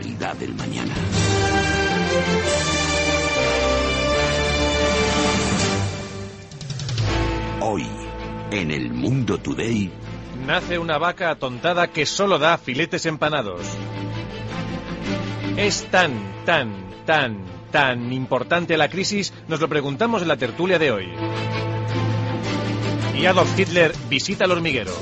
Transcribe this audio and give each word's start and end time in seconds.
del 0.00 0.54
mañana. 0.54 0.92
Hoy, 7.60 7.86
en 8.50 8.70
el 8.72 8.92
Mundo 8.92 9.38
Today, 9.38 9.92
Nace 10.46 10.78
una 10.78 10.98
vaca 10.98 11.30
atontada 11.30 11.86
que 11.86 12.04
solo 12.04 12.38
da 12.38 12.58
filetes 12.58 13.06
empanados. 13.06 13.62
¿Es 15.56 15.84
tan, 15.90 16.44
tan, 16.44 16.74
tan, 17.06 17.44
tan 17.70 18.12
importante 18.12 18.76
la 18.76 18.90
crisis? 18.90 19.32
Nos 19.48 19.60
lo 19.60 19.68
preguntamos 19.68 20.20
en 20.22 20.28
la 20.28 20.36
tertulia 20.36 20.78
de 20.78 20.90
hoy. 20.90 21.08
Y 23.16 23.24
Adolf 23.24 23.58
Hitler 23.58 23.94
visita 24.10 24.44
el 24.44 24.50
hormiguero. 24.50 24.92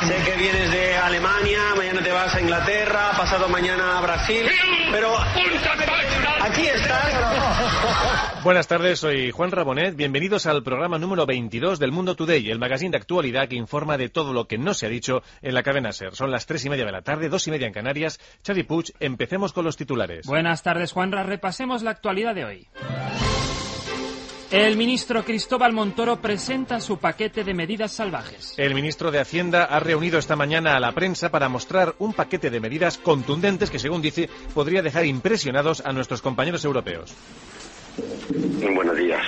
Sé 0.00 0.16
que 0.24 0.36
vienes 0.38 0.70
de 0.70 0.96
Alemania, 0.96 1.60
mañana 1.76 2.02
te 2.02 2.10
vas 2.10 2.34
a 2.34 2.40
Inglaterra, 2.40 3.10
pasado 3.18 3.48
mañana 3.50 3.98
a 3.98 4.00
Brasil, 4.00 4.46
pero 4.90 5.14
aquí 6.40 6.66
estás. 6.66 8.42
Buenas 8.42 8.66
tardes, 8.66 8.98
soy 8.98 9.30
Juan 9.30 9.50
Rabonet. 9.50 9.94
Bienvenidos 9.94 10.46
al 10.46 10.62
programa 10.62 10.98
número 10.98 11.26
22 11.26 11.78
del 11.78 11.92
Mundo 11.92 12.16
Today, 12.16 12.50
el 12.50 12.58
magazine 12.58 12.92
de 12.92 12.96
actualidad 12.96 13.46
que 13.48 13.56
informa 13.56 13.98
de 13.98 14.08
todo 14.08 14.32
lo 14.32 14.48
que 14.48 14.56
no 14.56 14.72
se 14.72 14.86
ha 14.86 14.88
dicho 14.88 15.22
en 15.42 15.52
la 15.52 15.62
cadena 15.62 15.92
SER. 15.92 16.14
Son 16.14 16.30
las 16.30 16.46
tres 16.46 16.64
y 16.64 16.70
media 16.70 16.86
de 16.86 16.92
la 16.92 17.02
tarde, 17.02 17.28
dos 17.28 17.46
y 17.46 17.50
media 17.50 17.66
en 17.66 17.74
Canarias. 17.74 18.18
Xavi 18.46 18.62
Puig, 18.62 18.94
empecemos 19.00 19.52
con 19.52 19.66
los 19.66 19.76
titulares. 19.76 20.26
Buenas 20.26 20.62
tardes, 20.62 20.92
Juanra. 20.92 21.24
Repasemos 21.24 21.82
la 21.82 21.90
actualidad 21.90 22.34
de 22.34 22.44
hoy. 22.46 22.68
El 24.50 24.76
ministro 24.76 25.24
Cristóbal 25.24 25.72
Montoro 25.72 26.20
presenta 26.20 26.80
su 26.80 26.98
paquete 26.98 27.44
de 27.44 27.54
medidas 27.54 27.92
salvajes. 27.92 28.54
El 28.56 28.74
ministro 28.74 29.12
de 29.12 29.20
Hacienda 29.20 29.64
ha 29.64 29.78
reunido 29.78 30.18
esta 30.18 30.34
mañana 30.34 30.76
a 30.76 30.80
la 30.80 30.90
prensa 30.90 31.30
para 31.30 31.48
mostrar 31.48 31.94
un 32.00 32.14
paquete 32.14 32.50
de 32.50 32.58
medidas 32.58 32.98
contundentes 32.98 33.70
que, 33.70 33.78
según 33.78 34.02
dice, 34.02 34.28
podría 34.52 34.82
dejar 34.82 35.06
impresionados 35.06 35.84
a 35.86 35.92
nuestros 35.92 36.20
compañeros 36.20 36.64
europeos. 36.64 37.14
Buenos 38.74 38.96
días. 38.96 39.22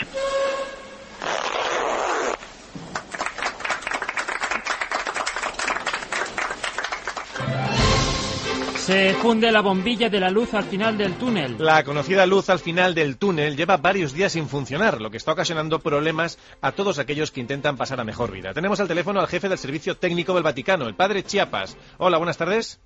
Se 8.83 9.15
funde 9.15 9.53
la 9.53 9.61
bombilla 9.61 10.11
de 10.11 10.19
la 10.19 10.29
luz 10.29 10.55
al 10.55 10.65
final 10.65 10.99
del 10.99 11.15
túnel. 11.15 11.55
La 11.57 11.85
conocida 11.85 12.27
luz 12.27 12.51
al 12.51 12.59
final 12.59 12.97
del 12.97 13.17
túnel 13.17 13.57
lleva 13.57 13.77
varios 13.77 14.13
días 14.13 14.33
sin 14.33 14.49
funcionar, 14.49 15.01
lo 15.01 15.09
que 15.09 15.19
está 15.19 15.31
ocasionando 15.31 15.79
problemas 15.79 16.37
a 16.61 16.73
todos 16.73 16.99
aquellos 16.99 17.31
que 17.31 17.41
intentan 17.41 17.77
pasar 17.77 18.01
a 18.01 18.05
mejor 18.05 18.33
vida. 18.33 18.53
Tenemos 18.53 18.81
al 18.81 18.89
teléfono 18.89 19.21
al 19.21 19.29
jefe 19.29 19.49
del 19.49 19.59
Servicio 19.59 19.97
Técnico 19.97 20.35
del 20.35 20.43
Vaticano, 20.43 20.89
el 20.89 20.97
padre 20.97 21.23
Chiapas. 21.23 21.79
Hola, 21.99 22.19
buenas 22.19 22.37
tardes. 22.37 22.81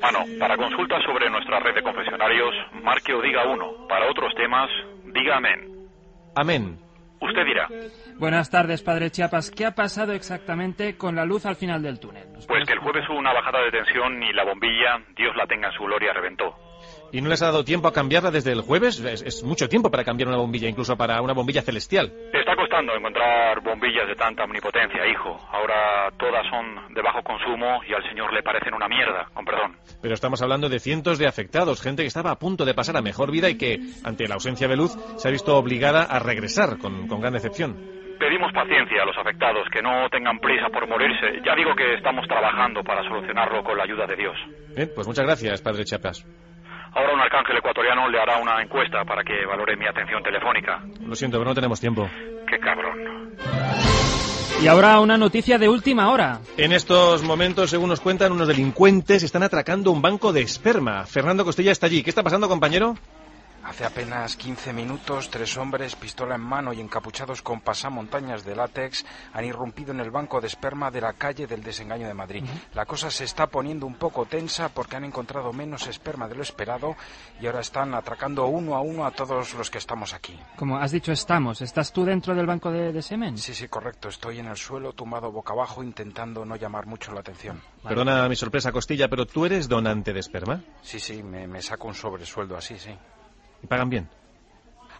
Mano, 0.00 0.20
para 0.38 0.56
consultas 0.56 1.02
sobre 1.04 1.28
nuestra 1.28 1.60
red 1.60 1.74
de 1.74 1.82
confesionarios, 1.82 2.54
marque 2.82 3.12
o 3.12 3.20
diga 3.20 3.46
uno. 3.46 3.86
Para 3.86 4.10
otros 4.10 4.32
temas, 4.34 4.70
diga 5.12 5.36
amén. 5.36 5.90
Amén. 6.36 6.87
Usted 7.20 7.44
dirá, 7.44 7.68
Buenas 8.16 8.50
tardes, 8.50 8.82
padre 8.82 9.10
Chiapas. 9.10 9.50
¿Qué 9.50 9.66
ha 9.66 9.74
pasado 9.74 10.12
exactamente 10.12 10.96
con 10.96 11.16
la 11.16 11.24
luz 11.24 11.46
al 11.46 11.56
final 11.56 11.82
del 11.82 11.98
túnel? 11.98 12.32
¿Nos 12.32 12.46
pues 12.46 12.64
que 12.66 12.72
el 12.72 12.78
jueves 12.78 13.08
hubo 13.08 13.18
una 13.18 13.32
bajada 13.32 13.60
de 13.64 13.70
tensión 13.70 14.22
y 14.22 14.32
la 14.32 14.44
bombilla, 14.44 15.02
Dios 15.16 15.34
la 15.36 15.46
tenga 15.46 15.68
en 15.68 15.74
su 15.74 15.84
gloria, 15.84 16.12
reventó. 16.12 16.67
¿Y 17.12 17.20
no 17.20 17.28
les 17.28 17.42
ha 17.42 17.46
dado 17.46 17.64
tiempo 17.64 17.88
a 17.88 17.92
cambiarla 17.92 18.30
desde 18.30 18.52
el 18.52 18.60
jueves? 18.60 19.00
Es, 19.00 19.22
es 19.22 19.42
mucho 19.42 19.68
tiempo 19.68 19.90
para 19.90 20.04
cambiar 20.04 20.28
una 20.28 20.36
bombilla, 20.36 20.68
incluso 20.68 20.96
para 20.96 21.20
una 21.22 21.32
bombilla 21.32 21.62
celestial. 21.62 22.12
Está 22.32 22.54
costando 22.54 22.94
encontrar 22.94 23.60
bombillas 23.62 24.06
de 24.06 24.14
tanta 24.14 24.44
omnipotencia, 24.44 25.06
hijo. 25.06 25.38
Ahora 25.50 26.10
todas 26.18 26.46
son 26.50 26.92
de 26.94 27.02
bajo 27.02 27.22
consumo 27.22 27.80
y 27.88 27.94
al 27.94 28.02
señor 28.08 28.32
le 28.32 28.42
parecen 28.42 28.74
una 28.74 28.88
mierda, 28.88 29.28
con 29.32 29.44
perdón. 29.44 29.76
Pero 30.02 30.14
estamos 30.14 30.42
hablando 30.42 30.68
de 30.68 30.78
cientos 30.78 31.18
de 31.18 31.26
afectados, 31.26 31.80
gente 31.80 32.02
que 32.02 32.08
estaba 32.08 32.30
a 32.30 32.38
punto 32.38 32.64
de 32.64 32.74
pasar 32.74 32.96
a 32.96 33.02
mejor 33.02 33.30
vida 33.30 33.48
y 33.48 33.56
que, 33.56 33.78
ante 34.04 34.28
la 34.28 34.34
ausencia 34.34 34.68
de 34.68 34.76
luz, 34.76 34.92
se 35.16 35.28
ha 35.28 35.30
visto 35.30 35.56
obligada 35.56 36.02
a 36.02 36.18
regresar 36.18 36.78
con, 36.78 37.08
con 37.08 37.20
gran 37.20 37.32
decepción. 37.32 37.76
Pedimos 38.18 38.52
paciencia 38.52 39.02
a 39.02 39.06
los 39.06 39.16
afectados, 39.16 39.66
que 39.72 39.80
no 39.80 40.08
tengan 40.10 40.40
prisa 40.40 40.68
por 40.72 40.88
morirse. 40.88 41.40
Ya 41.46 41.54
digo 41.54 41.74
que 41.76 41.94
estamos 41.94 42.26
trabajando 42.26 42.82
para 42.82 43.02
solucionarlo 43.04 43.62
con 43.62 43.78
la 43.78 43.84
ayuda 43.84 44.06
de 44.06 44.16
Dios. 44.16 44.36
Bien, 44.74 44.90
pues 44.94 45.06
muchas 45.06 45.24
gracias, 45.24 45.62
padre 45.62 45.84
Chiapas. 45.84 46.26
Ahora 46.98 47.14
un 47.14 47.20
arcángel 47.20 47.56
ecuatoriano 47.58 48.08
le 48.08 48.18
hará 48.18 48.38
una 48.38 48.60
encuesta 48.60 49.04
para 49.04 49.22
que 49.22 49.46
valore 49.46 49.76
mi 49.76 49.86
atención 49.86 50.20
telefónica. 50.20 50.82
Lo 51.06 51.14
siento, 51.14 51.38
pero 51.38 51.50
no 51.50 51.54
tenemos 51.54 51.78
tiempo. 51.78 52.10
Qué 52.50 52.58
cabrón. 52.58 53.36
Y 54.60 54.66
ahora 54.66 54.98
una 54.98 55.16
noticia 55.16 55.58
de 55.58 55.68
última 55.68 56.10
hora. 56.10 56.40
En 56.56 56.72
estos 56.72 57.22
momentos, 57.22 57.70
según 57.70 57.90
nos 57.90 58.00
cuentan, 58.00 58.32
unos 58.32 58.48
delincuentes 58.48 59.22
están 59.22 59.44
atracando 59.44 59.92
un 59.92 60.02
banco 60.02 60.32
de 60.32 60.40
esperma. 60.40 61.06
Fernando 61.06 61.44
Costilla 61.44 61.70
está 61.70 61.86
allí. 61.86 62.02
¿Qué 62.02 62.10
está 62.10 62.24
pasando, 62.24 62.48
compañero? 62.48 62.96
Hace 63.64 63.84
apenas 63.84 64.36
15 64.36 64.72
minutos, 64.72 65.30
tres 65.30 65.56
hombres, 65.56 65.94
pistola 65.96 66.36
en 66.36 66.40
mano 66.40 66.72
y 66.72 66.80
encapuchados 66.80 67.42
con 67.42 67.60
pasamontañas 67.60 68.44
de 68.44 68.56
látex, 68.56 69.04
han 69.32 69.44
irrumpido 69.44 69.92
en 69.92 70.00
el 70.00 70.10
banco 70.10 70.40
de 70.40 70.46
esperma 70.46 70.90
de 70.90 71.00
la 71.00 71.12
calle 71.12 71.46
del 71.46 71.62
desengaño 71.62 72.06
de 72.06 72.14
Madrid. 72.14 72.44
La 72.74 72.86
cosa 72.86 73.10
se 73.10 73.24
está 73.24 73.46
poniendo 73.48 73.86
un 73.86 73.96
poco 73.96 74.24
tensa 74.26 74.68
porque 74.68 74.96
han 74.96 75.04
encontrado 75.04 75.52
menos 75.52 75.86
esperma 75.86 76.28
de 76.28 76.36
lo 76.36 76.42
esperado 76.42 76.96
y 77.40 77.46
ahora 77.46 77.60
están 77.60 77.94
atracando 77.94 78.46
uno 78.46 78.74
a 78.74 78.80
uno 78.80 79.04
a 79.04 79.10
todos 79.10 79.52
los 79.54 79.70
que 79.70 79.78
estamos 79.78 80.14
aquí. 80.14 80.38
Como 80.56 80.78
has 80.78 80.92
dicho, 80.92 81.12
estamos. 81.12 81.60
¿Estás 81.60 81.92
tú 81.92 82.04
dentro 82.04 82.34
del 82.34 82.46
banco 82.46 82.70
de, 82.70 82.92
de 82.92 83.02
semen? 83.02 83.36
Sí, 83.36 83.54
sí, 83.54 83.68
correcto. 83.68 84.08
Estoy 84.08 84.38
en 84.38 84.46
el 84.46 84.56
suelo, 84.56 84.92
tumbado 84.92 85.30
boca 85.30 85.52
abajo, 85.52 85.82
intentando 85.82 86.44
no 86.44 86.56
llamar 86.56 86.86
mucho 86.86 87.12
la 87.12 87.20
atención. 87.20 87.60
Perdona 87.82 88.28
mi 88.28 88.36
sorpresa, 88.36 88.72
Costilla, 88.72 89.08
pero 89.08 89.26
¿tú 89.26 89.44
eres 89.44 89.68
donante 89.68 90.12
de 90.12 90.20
esperma? 90.20 90.62
Sí, 90.82 91.00
sí, 91.00 91.22
me, 91.22 91.46
me 91.46 91.60
saco 91.60 91.88
un 91.88 91.94
sobresueldo 91.94 92.56
así, 92.56 92.78
sí. 92.78 92.96
¿Y 93.62 93.66
pagan 93.66 93.88
bien? 93.90 94.08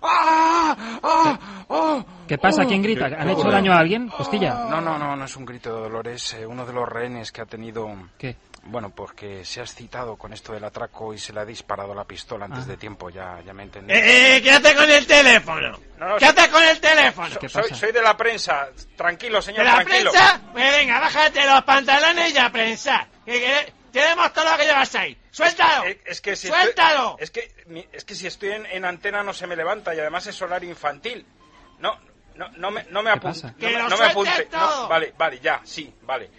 ¡Ah! 0.01 0.77
¡Ah! 1.03 1.39
¡Ah! 1.69 2.05
¿Qué 2.29 2.39
pasa? 2.39 2.65
¿Quién 2.65 2.83
grita? 2.83 3.07
¿Han 3.07 3.31
hecho 3.31 3.51
daño 3.51 3.73
a 3.73 3.79
alguien? 3.79 4.09
Costilla. 4.09 4.55
No, 4.71 4.81
no, 4.81 4.99
no, 4.99 5.17
no 5.17 5.25
es 5.25 5.37
un 5.37 5.45
grito 5.45 5.75
de 5.75 5.81
dolor, 5.83 6.07
es 6.09 6.35
eh, 6.35 6.47
uno 6.47 6.65
de 6.65 6.73
los 6.73 6.89
rehenes 6.89 7.33
que 7.33 7.41
ha 7.41 7.47
tenido... 7.47 7.89
¿Qué? 8.19 8.37
Bueno, 8.65 8.91
porque 8.91 9.45
se 9.45 9.61
ha 9.61 9.63
excitado 9.63 10.17
con 10.17 10.33
esto 10.33 10.53
del 10.53 10.63
atraco 10.65 11.15
y 11.15 11.19
se 11.19 11.33
le 11.33 11.41
ha 11.41 11.45
disparado 11.45 11.95
la 11.95 12.05
pistola 12.05 12.45
antes 12.45 12.65
Ah. 12.65 12.69
de 12.69 12.77
tiempo, 12.77 13.09
ya, 13.09 13.41
ya 13.45 13.53
me 13.55 13.63
entendí. 13.63 13.93
Eh, 13.95 14.41
¿Qué 14.43 14.51
hace 14.53 14.75
con 14.75 14.91
el 14.91 15.07
teléfono? 15.07 15.79
No, 15.99 16.17
¿Qué 16.17 16.27
hace 16.27 16.51
con 16.51 16.63
el 16.63 16.79
teléfono? 16.81 17.37
¿Qué 17.41 17.49
soy, 17.49 17.63
pasa? 17.63 17.75
soy 17.75 17.93
de 17.93 18.03
la 18.03 18.17
prensa. 18.17 18.69
Tranquilo, 18.97 19.41
señor, 19.41 19.61
¿De 19.61 19.65
la 19.65 19.75
tranquilo. 19.85 20.11
prensa? 20.11 20.41
Pues 20.53 20.71
venga, 20.77 21.01
bájate 21.01 21.47
los 21.47 21.63
pantalones 21.63 22.35
y 22.35 22.39
a 22.39 22.51
prensar. 22.53 23.07
Que- 23.25 23.73
tenemos 23.93 24.33
todo 24.33 24.51
lo 24.51 24.57
que 24.57 24.65
llevas 24.65 24.95
ahí. 24.95 25.17
¡Suéltalo! 25.31 25.85
Eh, 25.87 26.01
Es 26.05 26.21
que 26.21 26.37
si 26.37 26.49
¡Suéltalo! 26.49 27.17
Estoy, 27.19 27.43
es, 27.43 27.51
que, 27.67 27.89
es 27.93 28.05
que 28.05 28.15
si 28.15 28.27
estoy 28.27 28.51
en, 28.53 28.67
en 28.67 28.85
antena 28.85 29.23
no 29.23 29.33
se 29.33 29.47
me 29.47 29.57
levanta 29.57 29.95
y 29.95 30.01
además 30.01 30.27
es 30.27 30.41
horario 30.43 30.69
infantil. 30.71 31.25
No, 31.79 31.99
no, 32.35 32.49
no 32.57 32.71
me, 32.71 32.85
no 32.91 33.03
me 33.03 33.11
¿Qué 33.11 33.17
apunte. 33.17 33.43
No, 33.47 33.57
¡Que 33.57 33.67
me- 33.67 33.73
lo 33.79 33.89
no 33.89 33.97
me 33.97 34.05
apunte. 34.05 34.49
No, 34.53 34.59
todo! 34.59 34.89
vale, 34.89 35.15
vale, 35.17 35.41
ya, 35.41 35.61
sí, 35.65 35.93
vale. 36.03 36.31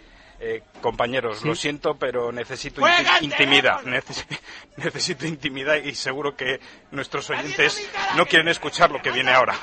Eh, 0.42 0.62
compañeros, 0.80 1.40
¿Sí? 1.40 1.46
lo 1.48 1.54
siento, 1.54 1.98
pero 1.98 2.32
necesito 2.32 2.80
¡Juega 2.80 3.18
inti- 3.20 3.24
intimidad. 3.24 3.80
Neces- 3.82 4.24
necesito 4.76 5.26
intimidad 5.26 5.74
y 5.76 5.94
seguro 5.94 6.34
que 6.34 6.60
nuestros 6.92 7.28
oyentes 7.28 7.86
no 8.16 8.24
que- 8.24 8.30
quieren 8.30 8.48
escuchar 8.48 8.90
lo 8.90 9.02
que 9.02 9.10
viene 9.10 9.32
ahora. 9.32 9.54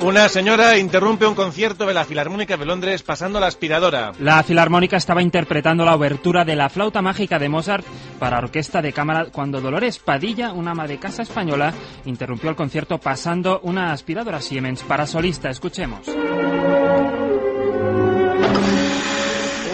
Una 0.00 0.28
señora 0.28 0.78
interrumpe 0.78 1.26
un 1.26 1.34
concierto 1.34 1.84
de 1.84 1.92
la 1.92 2.04
Filarmónica 2.04 2.56
de 2.56 2.64
Londres 2.64 3.02
pasando 3.02 3.40
la 3.40 3.48
aspiradora. 3.48 4.12
La 4.20 4.44
Filarmónica 4.44 4.96
estaba 4.96 5.22
interpretando 5.22 5.84
la 5.84 5.96
obertura 5.96 6.44
de 6.44 6.54
la 6.54 6.68
flauta 6.68 7.02
mágica 7.02 7.40
de 7.40 7.48
Mozart 7.48 7.84
para 8.18 8.38
orquesta 8.38 8.80
de 8.80 8.92
cámara 8.92 9.26
cuando 9.32 9.60
Dolores 9.60 9.98
Padilla, 9.98 10.52
una 10.52 10.70
ama 10.70 10.86
de 10.86 10.98
casa 10.98 11.22
española, 11.22 11.74
interrumpió 12.04 12.48
el 12.48 12.54
concierto 12.54 12.98
pasando 12.98 13.58
una 13.64 13.92
aspiradora 13.92 14.40
Siemens 14.40 14.84
para 14.84 15.04
solista. 15.04 15.50
Escuchemos. 15.50 16.06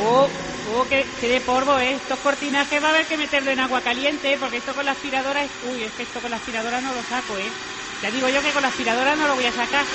Oh, 0.03 0.27
oh, 0.77 0.87
qué, 0.89 1.05
qué 1.21 1.29
de 1.29 1.41
polvo, 1.41 1.79
¿eh? 1.79 1.93
Estos 1.93 2.19
cortinajes 2.21 2.83
va 2.83 2.87
a 2.87 2.91
haber 2.91 3.05
que 3.05 3.19
meterlo 3.19 3.51
en 3.51 3.61
agua 3.61 3.83
caliente, 3.83 4.39
porque 4.41 4.57
esto 4.57 4.73
con 4.73 4.87
la 4.87 4.93
aspiradora 4.93 5.45
es... 5.45 5.51
Uy, 5.71 5.83
es 5.83 5.93
que 5.93 6.05
esto 6.05 6.21
con 6.21 6.31
la 6.31 6.39
aspiradora 6.39 6.81
no 6.81 6.95
lo 6.95 7.03
saco, 7.03 7.37
¿eh? 7.37 7.74
Ya 8.05 8.11
digo 8.11 8.29
yo 8.29 8.43
que 8.43 8.51
con 8.51 8.61
la 8.61 8.69
aspiradora 8.69 9.17
no 9.17 9.27
lo 9.29 9.35
voy 9.35 9.47
a 9.47 9.53
sacar. 9.53 9.87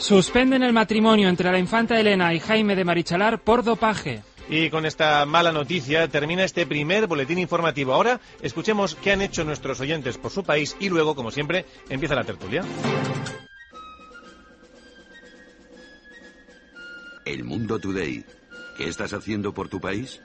Suspenden 0.00 0.64
el 0.64 0.72
matrimonio 0.72 1.28
entre 1.28 1.52
la 1.52 1.60
infanta 1.60 2.00
Elena 2.00 2.34
y 2.34 2.40
Jaime 2.40 2.74
de 2.74 2.84
Marichalar 2.84 3.38
por 3.38 3.62
dopaje. 3.62 4.24
Y 4.48 4.68
con 4.68 4.84
esta 4.84 5.24
mala 5.26 5.52
noticia 5.52 6.08
termina 6.08 6.42
este 6.42 6.66
primer 6.66 7.06
boletín 7.06 7.38
informativo. 7.38 7.94
Ahora 7.94 8.20
escuchemos 8.42 8.96
qué 8.96 9.12
han 9.12 9.22
hecho 9.22 9.44
nuestros 9.44 9.78
oyentes 9.78 10.18
por 10.18 10.32
su 10.32 10.42
país 10.42 10.76
y 10.80 10.88
luego, 10.88 11.14
como 11.14 11.30
siempre, 11.30 11.66
empieza 11.88 12.16
la 12.16 12.24
tertulia. 12.24 12.64
El 17.24 17.44
Mundo 17.44 17.78
Today. 17.78 18.24
¿Qué 18.76 18.88
estás 18.88 19.12
haciendo 19.12 19.54
por 19.54 19.68
tu 19.68 19.80
país? 19.80 20.20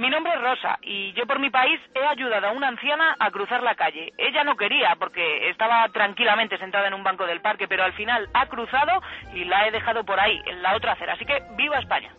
Mi 0.00 0.08
nombre 0.08 0.32
es 0.32 0.40
Rosa 0.40 0.78
y 0.80 1.12
yo 1.12 1.26
por 1.26 1.38
mi 1.38 1.50
país 1.50 1.78
he 1.94 2.02
ayudado 2.02 2.46
a 2.46 2.52
una 2.52 2.68
anciana 2.68 3.16
a 3.18 3.30
cruzar 3.30 3.62
la 3.62 3.74
calle. 3.74 4.14
Ella 4.16 4.44
no 4.44 4.56
quería 4.56 4.96
porque 4.98 5.50
estaba 5.50 5.86
tranquilamente 5.90 6.56
sentada 6.56 6.88
en 6.88 6.94
un 6.94 7.04
banco 7.04 7.26
del 7.26 7.42
parque, 7.42 7.68
pero 7.68 7.84
al 7.84 7.92
final 7.92 8.26
ha 8.32 8.46
cruzado 8.46 9.02
y 9.34 9.44
la 9.44 9.68
he 9.68 9.70
dejado 9.70 10.02
por 10.02 10.18
ahí, 10.18 10.40
en 10.46 10.62
la 10.62 10.74
otra 10.74 10.92
acera. 10.92 11.12
Así 11.12 11.26
que 11.26 11.42
viva 11.54 11.78
España. 11.78 12.14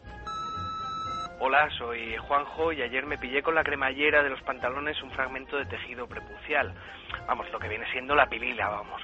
Hola, 1.40 1.72
soy 1.72 2.16
Juanjo 2.18 2.72
y 2.72 2.84
ayer 2.84 3.08
me 3.08 3.18
pillé 3.18 3.42
con 3.42 3.56
la 3.56 3.64
cremallera 3.64 4.22
de 4.22 4.30
los 4.30 4.44
pantalones 4.44 5.02
un 5.02 5.10
fragmento 5.10 5.58
de 5.58 5.66
tejido 5.66 6.08
prepucial. 6.08 6.76
Vamos, 7.26 7.52
lo 7.52 7.58
que 7.58 7.68
viene 7.68 7.92
siendo 7.92 8.14
la 8.14 8.28
pilila, 8.28 8.70
vamos. 8.70 9.02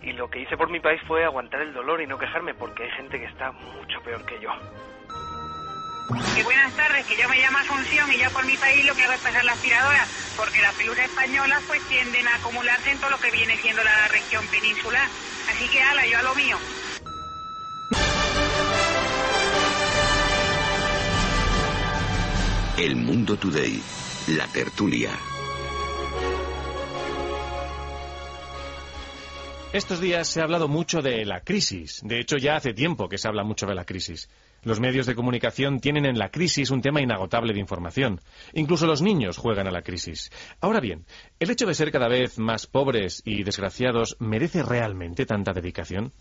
Y 0.00 0.12
lo 0.12 0.30
que 0.30 0.38
hice 0.38 0.56
por 0.56 0.70
mi 0.70 0.78
país 0.78 1.02
fue 1.08 1.24
aguantar 1.24 1.60
el 1.60 1.74
dolor 1.74 2.00
y 2.00 2.06
no 2.06 2.18
quejarme 2.18 2.54
porque 2.54 2.84
hay 2.84 2.90
gente 2.90 3.18
que 3.18 3.26
está 3.26 3.50
mucho 3.50 4.00
peor 4.04 4.24
que 4.24 4.38
yo. 4.38 4.52
Y 6.10 6.42
buenas 6.42 6.72
tardes, 6.74 7.06
que 7.06 7.16
yo 7.16 7.28
me 7.28 7.38
llamo 7.38 7.58
Asunción 7.58 8.12
y 8.12 8.18
yo 8.18 8.30
por 8.30 8.44
mi 8.44 8.56
país 8.56 8.84
lo 8.84 8.94
que 8.94 9.04
hago 9.04 9.12
es 9.12 9.20
pasar 9.20 9.44
la 9.44 9.52
aspiradora, 9.52 10.06
porque 10.36 10.60
las 10.60 10.74
pelusas 10.74 11.04
españolas 11.04 11.62
pues 11.66 11.80
tienden 11.88 12.26
a 12.28 12.36
acumularse 12.36 12.90
en 12.90 12.98
todo 12.98 13.10
lo 13.10 13.20
que 13.20 13.30
viene 13.30 13.56
siendo 13.56 13.82
la 13.84 14.08
región 14.08 14.46
peninsular. 14.48 15.08
Así 15.50 15.68
que 15.68 15.82
ala, 15.82 16.06
yo 16.06 16.18
a 16.18 16.22
lo 16.22 16.34
mío. 16.34 16.58
El 22.78 22.96
Mundo 22.96 23.36
Today. 23.36 23.82
La 24.28 24.46
tertulia. 24.46 25.10
Estos 29.72 30.00
días 30.00 30.28
se 30.28 30.40
ha 30.40 30.44
hablado 30.44 30.68
mucho 30.68 31.00
de 31.00 31.24
la 31.24 31.40
crisis. 31.40 32.00
De 32.04 32.20
hecho, 32.20 32.36
ya 32.36 32.56
hace 32.56 32.74
tiempo 32.74 33.08
que 33.08 33.18
se 33.18 33.26
habla 33.26 33.42
mucho 33.42 33.66
de 33.66 33.74
la 33.74 33.84
crisis. 33.84 34.28
Los 34.64 34.78
medios 34.78 35.06
de 35.06 35.16
comunicación 35.16 35.80
tienen 35.80 36.06
en 36.06 36.18
la 36.18 36.30
crisis 36.30 36.70
un 36.70 36.82
tema 36.82 37.00
inagotable 37.00 37.52
de 37.52 37.58
información. 37.58 38.20
Incluso 38.52 38.86
los 38.86 39.02
niños 39.02 39.36
juegan 39.36 39.66
a 39.66 39.72
la 39.72 39.82
crisis. 39.82 40.30
Ahora 40.60 40.78
bien, 40.78 41.04
¿el 41.40 41.50
hecho 41.50 41.66
de 41.66 41.74
ser 41.74 41.90
cada 41.90 42.06
vez 42.06 42.38
más 42.38 42.68
pobres 42.68 43.22
y 43.24 43.42
desgraciados 43.42 44.16
merece 44.20 44.62
realmente 44.62 45.26
tanta 45.26 45.52
dedicación? 45.52 46.12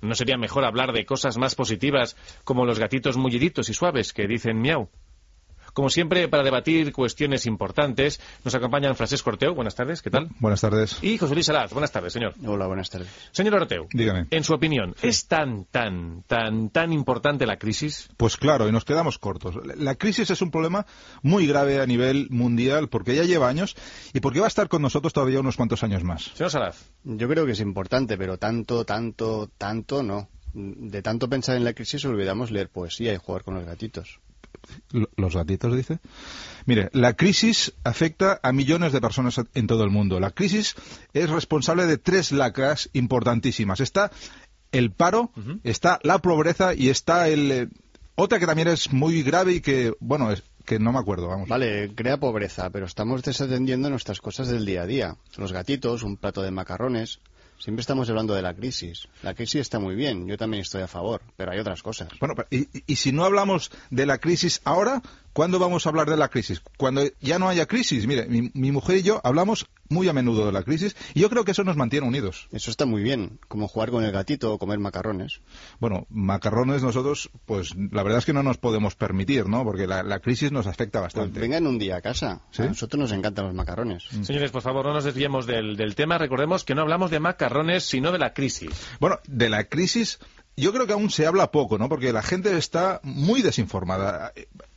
¿No 0.00 0.14
sería 0.14 0.38
mejor 0.38 0.64
hablar 0.64 0.92
de 0.92 1.04
cosas 1.04 1.36
más 1.36 1.54
positivas 1.54 2.16
como 2.42 2.64
los 2.64 2.78
gatitos 2.78 3.18
mulliditos 3.18 3.68
y 3.68 3.74
suaves 3.74 4.14
que 4.14 4.26
dicen 4.26 4.58
miau? 4.58 4.88
Como 5.72 5.90
siempre, 5.90 6.28
para 6.28 6.42
debatir 6.42 6.92
cuestiones 6.92 7.46
importantes, 7.46 8.20
nos 8.44 8.54
acompañan 8.54 8.96
Francesc 8.96 9.26
Orteu. 9.26 9.54
Buenas 9.54 9.74
tardes, 9.74 10.02
¿qué 10.02 10.10
tal? 10.10 10.28
Buenas 10.38 10.60
tardes. 10.60 10.98
Y 11.02 11.18
José 11.18 11.34
Luis 11.34 11.46
Salaz. 11.46 11.72
Buenas 11.72 11.92
tardes, 11.92 12.12
señor. 12.12 12.34
Hola, 12.44 12.66
buenas 12.66 12.90
tardes. 12.90 13.08
Señor 13.32 13.54
Orteu. 13.54 13.88
Dígame. 13.92 14.26
En 14.30 14.44
su 14.44 14.54
opinión, 14.54 14.94
¿es 15.02 15.26
tan, 15.26 15.64
tan, 15.64 16.22
tan, 16.26 16.70
tan 16.70 16.92
importante 16.92 17.46
la 17.46 17.58
crisis? 17.58 18.08
Pues 18.16 18.36
claro, 18.36 18.68
y 18.68 18.72
nos 18.72 18.84
quedamos 18.84 19.18
cortos. 19.18 19.56
La 19.76 19.94
crisis 19.94 20.30
es 20.30 20.42
un 20.42 20.50
problema 20.50 20.86
muy 21.22 21.46
grave 21.46 21.80
a 21.80 21.86
nivel 21.86 22.28
mundial 22.30 22.88
porque 22.88 23.14
ya 23.14 23.24
lleva 23.24 23.48
años 23.48 23.76
y 24.12 24.20
porque 24.20 24.40
va 24.40 24.46
a 24.46 24.48
estar 24.48 24.68
con 24.68 24.82
nosotros 24.82 25.12
todavía 25.12 25.40
unos 25.40 25.56
cuantos 25.56 25.82
años 25.82 26.04
más. 26.04 26.30
Señor 26.34 26.50
Salaz. 26.50 26.90
Yo 27.04 27.28
creo 27.28 27.46
que 27.46 27.52
es 27.52 27.60
importante, 27.60 28.16
pero 28.16 28.38
tanto, 28.38 28.84
tanto, 28.84 29.50
tanto 29.56 30.02
no. 30.02 30.28
De 30.52 31.00
tanto 31.02 31.28
pensar 31.28 31.56
en 31.56 31.64
la 31.64 31.74
crisis 31.74 32.04
olvidamos 32.04 32.50
leer 32.50 32.68
poesía 32.68 33.14
y 33.14 33.16
jugar 33.18 33.44
con 33.44 33.54
los 33.54 33.64
gatitos. 33.64 34.20
Los 35.16 35.34
gatitos, 35.34 35.76
dice. 35.76 35.98
Mire, 36.66 36.90
la 36.92 37.14
crisis 37.14 37.72
afecta 37.84 38.40
a 38.42 38.52
millones 38.52 38.92
de 38.92 39.00
personas 39.00 39.40
en 39.54 39.66
todo 39.66 39.84
el 39.84 39.90
mundo. 39.90 40.20
La 40.20 40.30
crisis 40.30 40.74
es 41.12 41.30
responsable 41.30 41.86
de 41.86 41.98
tres 41.98 42.32
lacras 42.32 42.90
importantísimas. 42.92 43.80
Está 43.80 44.10
el 44.72 44.92
paro, 44.92 45.30
uh 45.36 45.40
-huh. 45.40 45.60
está 45.64 45.98
la 46.02 46.18
pobreza 46.18 46.74
y 46.74 46.88
está 46.88 47.28
el... 47.28 47.52
Eh, 47.52 47.68
otra 48.14 48.38
que 48.38 48.46
también 48.46 48.68
es 48.68 48.92
muy 48.92 49.22
grave 49.22 49.54
y 49.54 49.60
que, 49.60 49.94
bueno, 49.98 50.30
es, 50.30 50.42
que 50.64 50.78
no 50.78 50.92
me 50.92 50.98
acuerdo, 50.98 51.28
vamos. 51.28 51.48
Vale, 51.48 51.92
crea 51.94 52.18
pobreza, 52.18 52.70
pero 52.70 52.86
estamos 52.86 53.22
desatendiendo 53.22 53.88
nuestras 53.90 54.20
cosas 54.20 54.48
del 54.48 54.66
día 54.66 54.82
a 54.82 54.86
día. 54.86 55.16
Los 55.36 55.52
gatitos, 55.52 56.02
un 56.02 56.16
plato 56.16 56.42
de 56.42 56.50
macarrones, 56.50 57.20
Siempre 57.60 57.82
estamos 57.82 58.08
hablando 58.08 58.34
de 58.34 58.40
la 58.40 58.54
crisis. 58.54 59.06
La 59.22 59.34
crisis 59.34 59.60
está 59.60 59.78
muy 59.78 59.94
bien, 59.94 60.26
yo 60.26 60.38
también 60.38 60.62
estoy 60.62 60.80
a 60.80 60.88
favor, 60.88 61.20
pero 61.36 61.52
hay 61.52 61.58
otras 61.58 61.82
cosas. 61.82 62.08
Bueno, 62.18 62.34
y, 62.50 62.66
y, 62.86 62.96
si 62.96 63.12
no 63.12 63.22
hablamos 63.22 63.70
de 63.90 64.06
la 64.06 64.16
crisis 64.16 64.62
ahora, 64.64 65.02
¿cuándo 65.40 65.58
vamos 65.58 65.86
a 65.86 65.88
hablar 65.88 66.10
de 66.10 66.18
la 66.18 66.28
crisis? 66.28 66.60
Cuando 66.76 67.00
ya 67.18 67.38
no 67.38 67.48
haya 67.48 67.64
crisis. 67.64 68.06
Mire, 68.06 68.26
mi, 68.26 68.50
mi, 68.52 68.72
mujer 68.72 68.98
y 68.98 69.02
yo 69.02 69.22
hablamos 69.24 69.64
muy 69.88 70.06
a 70.06 70.12
menudo 70.12 70.44
de 70.44 70.52
la 70.52 70.64
crisis 70.64 70.94
y 71.14 71.20
yo 71.20 71.30
creo 71.30 71.46
que 71.46 71.52
eso 71.52 71.64
nos 71.64 71.78
mantiene 71.78 72.06
unidos. 72.06 72.46
Eso 72.52 72.70
está 72.70 72.84
muy 72.84 73.02
bien, 73.02 73.38
como 73.48 73.66
jugar 73.66 73.90
con 73.90 74.04
el 74.04 74.12
gatito 74.12 74.52
o 74.52 74.58
comer 74.58 74.78
macarrones. 74.80 75.40
Bueno, 75.78 76.06
macarrones 76.10 76.82
nosotros, 76.82 77.30
pues 77.46 77.74
la 77.74 78.02
verdad 78.02 78.18
es 78.18 78.26
que 78.26 78.34
no 78.34 78.42
nos 78.42 78.58
podemos 78.58 78.96
permitir, 78.96 79.48
¿no? 79.48 79.64
Porque 79.64 79.86
la, 79.86 80.02
la 80.02 80.18
crisis 80.18 80.52
nos 80.52 80.66
afecta 80.66 81.00
bastante. 81.00 81.30
Pues 81.30 81.40
vengan 81.40 81.66
un 81.66 81.78
día 81.78 81.96
a 81.96 82.02
casa. 82.02 82.42
¿Sí? 82.50 82.60
A 82.60 82.66
nosotros 82.66 83.00
nos 83.00 83.12
encantan 83.12 83.46
los 83.46 83.54
macarrones. 83.54 84.08
Mm. 84.12 84.24
Señores, 84.24 84.50
por 84.50 84.60
favor, 84.60 84.84
no 84.84 84.92
nos 84.92 85.04
desviemos 85.04 85.46
del, 85.46 85.74
del 85.74 85.94
tema. 85.94 86.18
Recordemos 86.18 86.64
que 86.64 86.74
no 86.74 86.82
hablamos 86.82 87.10
de 87.10 87.18
macarrones, 87.18 87.84
sino 87.84 88.12
de 88.12 88.18
la 88.18 88.34
crisis. 88.34 88.72
Bueno, 89.00 89.18
de 89.26 89.48
la 89.48 89.64
crisis 89.64 90.18
yo 90.60 90.72
creo 90.72 90.86
que 90.86 90.92
aún 90.92 91.10
se 91.10 91.26
habla 91.26 91.50
poco, 91.50 91.78
¿no? 91.78 91.88
Porque 91.88 92.12
la 92.12 92.22
gente 92.22 92.56
está 92.58 93.00
muy 93.02 93.40
desinformada. 93.40 94.32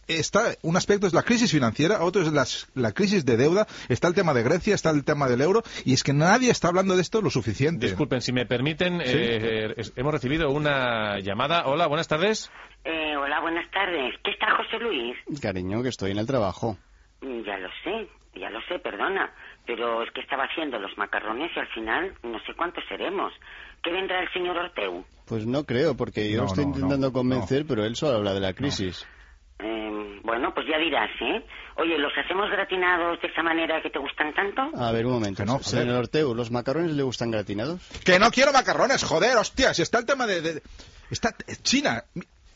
Está, 0.07 0.55
un 0.63 0.75
aspecto 0.75 1.07
es 1.07 1.13
la 1.13 1.23
crisis 1.23 1.51
financiera, 1.51 2.03
otro 2.03 2.21
es 2.21 2.31
las, 2.33 2.67
la 2.75 2.91
crisis 2.91 3.25
de 3.25 3.37
deuda, 3.37 3.67
está 3.89 4.07
el 4.09 4.13
tema 4.13 4.33
de 4.33 4.43
Grecia, 4.43 4.75
está 4.75 4.89
el 4.89 5.03
tema 5.05 5.27
del 5.29 5.41
euro, 5.41 5.63
y 5.85 5.93
es 5.93 6.03
que 6.03 6.13
nadie 6.13 6.51
está 6.51 6.67
hablando 6.67 6.95
de 6.95 7.01
esto 7.01 7.21
lo 7.21 7.29
suficiente. 7.29 7.85
Disculpen, 7.87 8.21
si 8.21 8.33
me 8.33 8.45
permiten, 8.45 8.99
¿Sí? 8.99 9.11
eh, 9.15 9.73
hemos 9.95 10.13
recibido 10.13 10.51
una 10.51 11.19
llamada. 11.19 11.67
Hola, 11.67 11.87
buenas 11.87 12.07
tardes. 12.07 12.51
Eh, 12.83 13.15
hola, 13.15 13.39
buenas 13.39 13.69
tardes. 13.71 14.13
¿Qué 14.23 14.31
está 14.31 14.47
José 14.57 14.77
Luis? 14.79 15.15
Cariño, 15.41 15.81
que 15.81 15.89
estoy 15.89 16.11
en 16.11 16.17
el 16.17 16.27
trabajo. 16.27 16.77
Ya 17.21 17.57
lo 17.57 17.69
sé, 17.85 18.09
ya 18.35 18.49
lo 18.49 18.59
sé, 18.67 18.79
perdona. 18.79 19.33
Pero 19.65 20.03
es 20.03 20.11
que 20.11 20.19
estaba 20.19 20.43
haciendo 20.43 20.77
los 20.79 20.91
macarrones 20.97 21.49
y 21.55 21.59
al 21.59 21.67
final 21.69 22.13
no 22.23 22.37
sé 22.45 22.53
cuántos 22.57 22.83
seremos. 22.89 23.31
¿Qué 23.81 23.91
vendrá 23.91 24.21
el 24.21 24.29
señor 24.33 24.57
Orteu? 24.57 25.05
Pues 25.25 25.45
no 25.45 25.63
creo, 25.63 25.95
porque 25.95 26.29
yo 26.29 26.37
No, 26.37 26.43
lo 26.43 26.47
estoy 26.49 26.65
no, 26.65 26.71
intentando 26.71 27.07
no, 27.07 27.13
convencer, 27.13 27.61
no. 27.61 27.67
pero 27.69 27.85
él 27.85 27.95
solo 27.95 28.17
habla 28.17 28.33
de 28.33 28.41
la 28.41 28.51
crisis. 28.53 29.07
Eh, 29.65 30.19
bueno, 30.23 30.53
pues 30.53 30.67
ya 30.67 30.77
dirás, 30.77 31.09
¿eh? 31.21 31.41
Oye, 31.77 31.97
¿los 31.97 32.11
hacemos 32.17 32.49
gratinados 32.51 33.19
de 33.21 33.27
esa 33.29 33.41
manera 33.41 33.81
que 33.81 33.89
te 33.89 33.97
gustan 33.99 34.33
tanto? 34.33 34.61
A 34.77 34.91
ver, 34.91 35.05
un 35.05 35.13
momento. 35.13 35.41
Que 35.43 35.45
no, 35.45 35.53
joder. 35.53 35.63
Señor 35.65 35.95
Orteu, 35.95 36.35
¿los 36.35 36.51
macarrones 36.51 36.91
le 36.91 37.03
gustan 37.03 37.31
gratinados? 37.31 37.81
Que 38.03 38.19
no 38.19 38.29
quiero 38.31 38.51
macarrones, 38.51 39.03
joder, 39.03 39.37
hostia, 39.37 39.73
si 39.73 39.81
está 39.81 39.99
el 39.99 40.05
tema 40.05 40.27
de... 40.27 40.41
de- 40.41 40.61
está 41.09 41.33
China. 41.61 42.03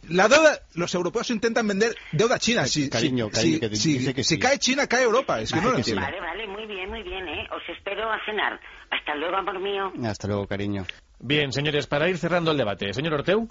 La 0.10 0.28
deuda, 0.28 0.60
los 0.76 0.94
europeos 0.96 1.30
intentan 1.32 1.68
vender 1.68 1.96
deuda 2.12 2.40
china. 2.40 2.66
Si, 2.66 2.90
Cariño, 2.90 3.28
si- 3.28 3.32
cariño, 3.32 3.54
si- 3.56 3.60
que 3.70 3.76
si- 3.76 3.98
dice 3.98 4.14
que 4.14 4.24
si 4.24 4.36
sí. 4.36 4.40
cae 4.40 4.58
China, 4.60 4.88
cae 4.88 5.04
Europa. 5.04 5.40
Es 5.42 5.52
que 5.52 5.60
no 5.60 5.72
lo 5.72 5.76
que 5.78 5.84
sí. 5.84 5.92
entiendo. 5.92 6.06
Vale, 6.20 6.20
vale, 6.22 6.48
muy 6.48 6.66
bien, 6.66 6.90
muy 6.90 7.04
bien, 7.04 7.28
¿eh? 7.28 7.48
Os 7.52 7.64
espero 7.78 8.10
a 8.12 8.18
cenar. 8.26 8.60
Hasta 8.90 9.16
luego, 9.16 9.36
amor 9.36 9.60
mío. 9.60 9.92
Hasta 10.06 10.28
luego, 10.28 10.48
cariño. 10.48 10.86
Bien, 11.20 11.52
señores, 11.52 11.88
para 11.88 12.08
ir 12.10 12.18
cerrando 12.18 12.52
el 12.52 12.58
debate. 12.58 12.94
Señor 12.94 13.14
Orteu. 13.16 13.50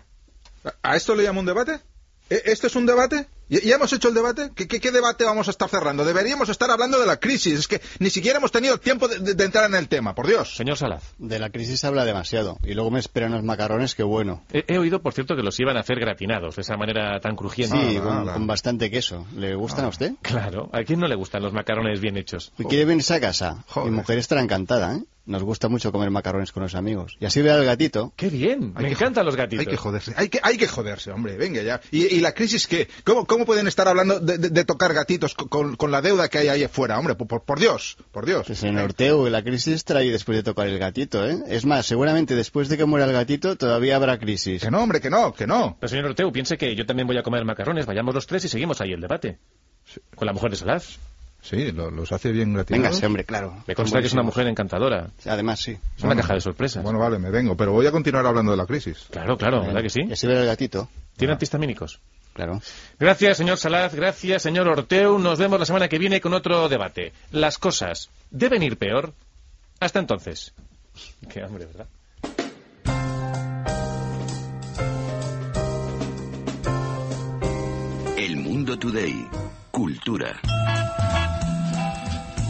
¿A 0.83 0.97
esto 0.97 1.15
le 1.15 1.25
llamo 1.25 1.41
un 1.41 1.47
debate? 1.47 1.81
¿E- 2.31 2.43
¿Esto 2.47 2.67
es 2.67 2.77
un 2.77 2.87
debate? 2.87 3.27
¿Ya 3.49 3.77
hemos 3.77 3.93
hecho 3.93 4.09
el 4.09 4.15
debate? 4.15 4.51
¿Qué, 4.57 4.67
qué, 4.67 4.81
qué 4.81 4.91
debate 4.91 5.23
vamos 5.23 5.47
a 5.47 5.53
estar 5.53 5.69
cerrando? 5.69 6.05
Deberíamos 6.05 6.49
estar 6.49 6.69
hablando 6.69 6.99
de 6.99 7.07
la 7.07 7.19
crisis. 7.19 7.61
Es 7.61 7.69
que 7.69 7.81
ni 8.01 8.11
siquiera 8.11 8.39
hemos 8.39 8.51
tenido 8.51 8.79
tiempo 8.81 9.07
de, 9.07 9.21
de- 9.21 9.35
de 9.35 9.45
entrar 9.45 9.67
en 9.71 9.77
el 9.77 9.87
tema, 9.87 10.17
por 10.17 10.27
Dios. 10.27 10.57
Señor 10.57 10.77
Salaz. 10.77 11.15
De 11.19 11.39
la 11.39 11.51
crisis 11.51 11.85
habla 11.85 12.05
demasiado. 12.05 12.59
Y 12.65 12.75
luego 12.75 12.91
me 12.91 12.99
esperan 12.99 13.31
los 13.31 13.45
macarrones, 13.45 13.95
qué 13.95 14.03
bueno. 14.03 14.43
He, 14.53 14.65
he 14.67 14.79
oído, 14.79 15.01
por 15.01 15.13
cierto, 15.15 15.37
que 15.37 15.45
los 15.45 15.61
iban 15.61 15.77
a 15.77 15.81
hacer 15.81 16.01
gratinados, 16.01 16.57
de 16.57 16.63
esa 16.63 16.77
manera 16.77 17.21
tan 17.21 17.37
crujiente. 17.37 17.77
Sí, 17.77 18.01
Ah, 18.03 18.33
con, 18.35 18.49
bastante 18.49 18.91
queso. 18.91 19.25
¿Le 19.37 19.55
gustan 19.55 19.85
a 19.85 19.89
usted? 19.89 20.13
Claro, 20.23 20.69
¿a 20.73 20.83
quién 20.83 20.99
no 20.99 21.07
le 21.07 21.15
gustan 21.15 21.43
los 21.45 21.53
macarrones 21.53 22.01
bien 22.01 22.17
hechos? 22.17 22.53
¿Y 22.59 22.65
quiere 22.65 22.85
venirse 22.85 23.15
a 23.15 23.21
casa? 23.21 23.65
Joder. 23.69 23.91
Mi 23.93 23.97
mujer 23.99 24.19
estará 24.19 24.41
encantada, 24.41 24.97
¿eh? 24.97 25.05
Nos 25.27 25.43
gusta 25.43 25.69
mucho 25.69 25.91
comer 25.91 26.11
macarrones 26.11 26.53
con 26.53 26.63
los 26.63 26.75
amigos. 26.77 27.17
Y 27.19 27.27
así 27.27 27.43
ve 27.43 27.51
al 27.51 27.65
gatito. 27.65 28.13
¡Qué 28.17 28.31
bien! 28.31 28.73
Hay 28.77 28.85
Me 28.85 28.91
encantan 28.93 29.27
los 29.27 29.35
gatitos. 29.35 29.67
Hay 29.67 29.71
que 29.71 29.77
joderse, 29.77 30.15
hay 30.17 30.29
que, 30.29 30.39
hay 30.43 30.57
que 30.57 30.69
joderse, 30.69 31.11
hombre, 31.11 31.37
venga 31.37 31.63
ya. 31.63 31.81
¿Y, 31.91 32.05
y 32.15 32.21
la 32.21 32.33
crisis 32.33 32.67
qué? 32.69 32.89
¿Cómo, 33.05 33.27
cómo 33.27 33.45
pueden 33.45 33.67
estar 33.67 33.89
hablando 33.89 34.21
de, 34.21 34.39
de- 34.39 34.51
de 34.51 34.65
tocar 34.65 34.95
gatitos 34.95 35.35
co- 35.35 35.49
con, 35.49 35.75
con 35.77 35.91
la 35.91 36.01
deuda 36.01 36.29
que 36.29 36.39
hay 36.39 36.49
ahí 36.49 36.63
afuera? 36.63 36.97
Hombre, 36.99 37.17
por, 37.17 37.27
por- 37.27 37.43
por 37.43 37.59
Dios, 37.59 37.97
por 38.13 38.25
Dios. 38.25 38.47
Pues 38.47 38.63
en 38.63 38.79
Orteu, 38.79 39.29
la 39.29 39.43
crisis 39.43 39.85
trae 39.85 40.11
después 40.11 40.37
de 40.39 40.43
tocar 40.45 40.69
el 40.69 40.79
gatito, 40.79 41.27
¿eh? 41.29 41.37
Es 41.49 41.67
más, 41.67 41.87
seguramente 41.87 42.37
después 42.37 42.69
de 42.69 42.77
que 42.77 42.85
muera 42.85 43.07
el 43.07 43.13
gatito 43.13 43.57
todavía 43.57 43.97
habrá 43.97 44.19
crisis. 44.19 44.63
Que 44.63 44.71
no, 44.71 44.81
hombre, 44.81 45.01
que 45.01 45.11
no, 45.11 45.33
que 45.35 45.47
no. 45.49 45.77
Pero 45.81 45.89
señor 45.89 46.05
Orteu, 46.07 46.31
piense 46.31 46.57
que 46.57 46.77
yo 46.77 46.87
también 46.87 47.09
voy 47.09 47.19
a 47.19 47.25
comer 47.25 47.45
macarrones. 47.45 47.85
Vayamos 47.87 48.15
los 48.15 48.27
tres 48.29 48.45
y 48.45 48.49
seguimos 48.49 48.81
ahí 48.81 48.93
el 48.93 49.01
debate. 49.01 49.39
Con 50.15 50.27
la 50.27 50.33
mujer 50.33 50.51
de 50.53 50.57
Salaz. 50.57 50.99
Sí, 51.49 51.71
lo- 51.73 51.91
los 51.91 52.11
hace 52.13 52.33
bien 52.33 52.49
Venga, 52.49 52.59
gratinados. 52.65 52.99
sí, 52.99 53.07
hombre, 53.07 53.25
claro. 53.25 53.63
Me 53.67 53.75
consta 53.75 54.01
que 54.01 54.07
es 54.07 54.13
una 54.13 54.23
mujer 54.23 54.47
encantadora. 54.49 55.11
Además, 55.27 55.61
sí. 55.61 55.77
Es 55.97 56.03
una 56.03 56.17
caja 56.17 56.35
de 56.35 56.41
sorpresas. 56.41 56.83
Bueno, 56.83 56.99
vale, 56.99 57.19
me 57.19 57.31
vengo, 57.31 57.57
pero 57.57 57.73
voy 57.73 57.87
a 57.87 57.93
continuar 57.93 58.27
hablando 58.27 58.51
de 58.51 58.57
la 58.57 58.67
crisis. 58.67 59.07
Claro, 59.11 59.37
claro, 59.37 59.63
¿verdad 59.65 59.83
que 59.83 59.91
sí? 59.91 60.01
Y 60.09 60.13
así 60.13 60.27
ve 60.27 60.39
al 60.39 60.47
gatito. 60.47 60.89
¿Tiene 61.17 61.33
antihistamínicos? 61.35 62.01
Claro. 62.33 62.61
Gracias, 62.99 63.37
señor 63.39 63.57
Salaz. 63.59 63.95
Gracias, 63.95 64.43
señor 64.43 64.69
Orteu. 64.69 65.19
Nos 65.19 65.39
vemos 65.39 65.59
la 65.59 65.65
semana 65.67 65.89
que 65.89 65.99
viene 65.99 66.21
con 66.21 66.35
otro 66.35 66.69
debate. 66.69 67.13
¿Las 67.31 67.59
cosas 67.59 68.11
deben 68.31 68.63
ir 68.63 68.77
peor? 68.77 69.13
Hasta 69.81 70.01
entonces. 70.01 70.53
Qué 71.33 71.43
hambre, 71.43 71.67
¿verdad? 71.67 71.87
Mundo 78.37 78.79
Today. 78.79 79.27
Cultura. 79.71 80.41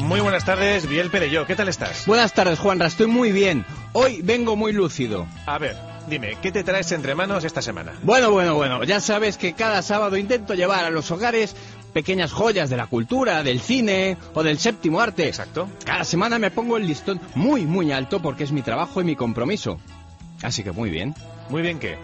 Muy 0.07 0.21
buenas 0.21 0.45
tardes, 0.45 0.89
Biel 0.89 1.11
Perello. 1.11 1.49
¿Qué 1.49 1.57
tal 1.57 1.67
estás? 1.67 2.07
Buenas 2.07 2.33
tardes, 2.33 2.61
Juanra. 2.61 2.87
Estoy 2.87 3.09
muy 3.09 3.33
bien. 3.33 3.65
Hoy 3.93 4.21
vengo 4.23 4.55
muy 4.55 4.73
lúcido. 4.73 5.27
A 5.47 5.59
ver, 5.59 5.77
dime, 6.09 6.39
¿qué 6.41 6.53
te 6.53 6.63
traes 6.63 6.93
entre 6.93 7.17
manos 7.17 7.43
esta 7.43 7.61
semana? 7.61 7.93
Bueno, 8.05 8.31
bueno, 8.31 8.55
bueno. 8.55 8.85
Ya 8.85 9.01
sabes 9.01 9.37
que 9.37 9.55
cada 9.55 9.83
sábado 9.83 10.17
intento 10.17 10.55
llevar 10.55 10.85
a 10.85 10.91
los 10.91 11.11
hogares 11.11 11.57
pequeñas 11.93 12.31
joyas 12.33 12.71
de 12.71 12.77
la 12.77 12.87
cultura, 12.87 13.43
del 13.43 13.61
cine 13.61 14.17
o 14.33 14.45
del 14.45 14.61
séptimo 14.61 15.01
arte. 15.01 15.27
Exacto. 15.27 15.69
Cada 15.85 16.05
semana 16.05 16.39
me 16.39 16.53
pongo 16.53 16.77
el 16.77 16.87
listón 16.87 17.21
muy, 17.35 17.67
muy 17.67 17.91
alto 17.91 18.23
porque 18.23 18.45
es 18.45 18.53
mi 18.53 18.63
trabajo 18.63 19.01
y 19.01 19.05
mi 19.05 19.17
compromiso. 19.17 19.81
Así 20.41 20.63
que 20.63 20.71
muy 20.71 20.89
bien. 20.89 21.17
¿Muy 21.51 21.63
bien 21.63 21.81
qué? 21.81 21.99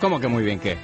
¿Cómo 0.00 0.20
que 0.20 0.28
muy 0.28 0.44
bien 0.44 0.60
qué? 0.60 0.78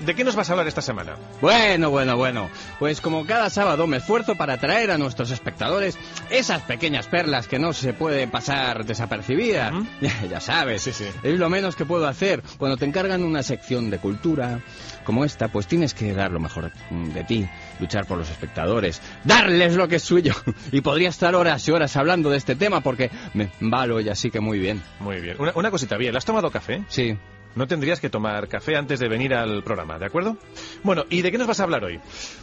¿De 0.00 0.14
qué 0.14 0.24
nos 0.24 0.36
vas 0.36 0.48
a 0.48 0.52
hablar 0.52 0.66
esta 0.68 0.82
semana? 0.82 1.16
Bueno, 1.40 1.90
bueno, 1.90 2.16
bueno. 2.16 2.50
Pues 2.78 3.00
como 3.00 3.24
cada 3.24 3.48
sábado 3.48 3.86
me 3.86 3.96
esfuerzo 3.96 4.34
para 4.34 4.58
traer 4.58 4.90
a 4.90 4.98
nuestros 4.98 5.30
espectadores 5.30 5.96
esas 6.30 6.62
pequeñas 6.62 7.06
perlas 7.06 7.48
que 7.48 7.58
no 7.58 7.72
se 7.72 7.92
pueden 7.94 8.30
pasar 8.30 8.84
desapercibidas. 8.84 9.72
ya, 10.00 10.12
ya 10.30 10.40
sabes, 10.40 10.82
Sí, 10.82 10.92
sí. 10.92 11.06
es 11.22 11.38
lo 11.38 11.48
menos 11.48 11.76
que 11.76 11.86
puedo 11.86 12.06
hacer. 12.06 12.42
Cuando 12.58 12.76
te 12.76 12.84
encargan 12.84 13.24
una 13.24 13.42
sección 13.42 13.88
de 13.90 13.98
cultura 13.98 14.60
como 15.04 15.24
esta, 15.24 15.48
pues 15.48 15.66
tienes 15.66 15.94
que 15.94 16.12
dar 16.12 16.30
lo 16.30 16.40
mejor 16.40 16.72
de 16.90 17.24
ti, 17.24 17.48
luchar 17.80 18.06
por 18.06 18.18
los 18.18 18.28
espectadores, 18.28 19.00
darles 19.24 19.76
lo 19.76 19.88
que 19.88 19.96
es 19.96 20.02
suyo. 20.02 20.34
Y 20.72 20.80
podría 20.82 21.08
estar 21.08 21.34
horas 21.34 21.66
y 21.68 21.70
horas 21.70 21.96
hablando 21.96 22.28
de 22.28 22.36
este 22.36 22.54
tema 22.56 22.80
porque 22.80 23.10
me 23.34 23.50
valo 23.60 24.00
y 24.00 24.08
así 24.08 24.30
que 24.30 24.40
muy 24.40 24.58
bien. 24.58 24.82
Muy 25.00 25.20
bien. 25.20 25.36
Una, 25.38 25.52
una 25.54 25.70
cosita, 25.70 25.96
Biel, 25.96 26.16
¿has 26.16 26.24
tomado 26.24 26.50
café? 26.50 26.82
Sí. 26.88 27.16
No 27.56 27.66
tendrías 27.66 28.00
que 28.00 28.10
tomar 28.10 28.48
café 28.48 28.76
antes 28.76 29.00
de 29.00 29.08
venir 29.08 29.34
al 29.34 29.64
programa, 29.64 29.98
¿de 29.98 30.06
acuerdo? 30.06 30.36
Bueno, 30.84 31.04
¿y 31.10 31.22
de 31.22 31.32
qué 31.32 31.38
nos 31.38 31.46
vas 31.46 31.58
a 31.58 31.64
hablar 31.64 31.82
hoy? 31.84 31.98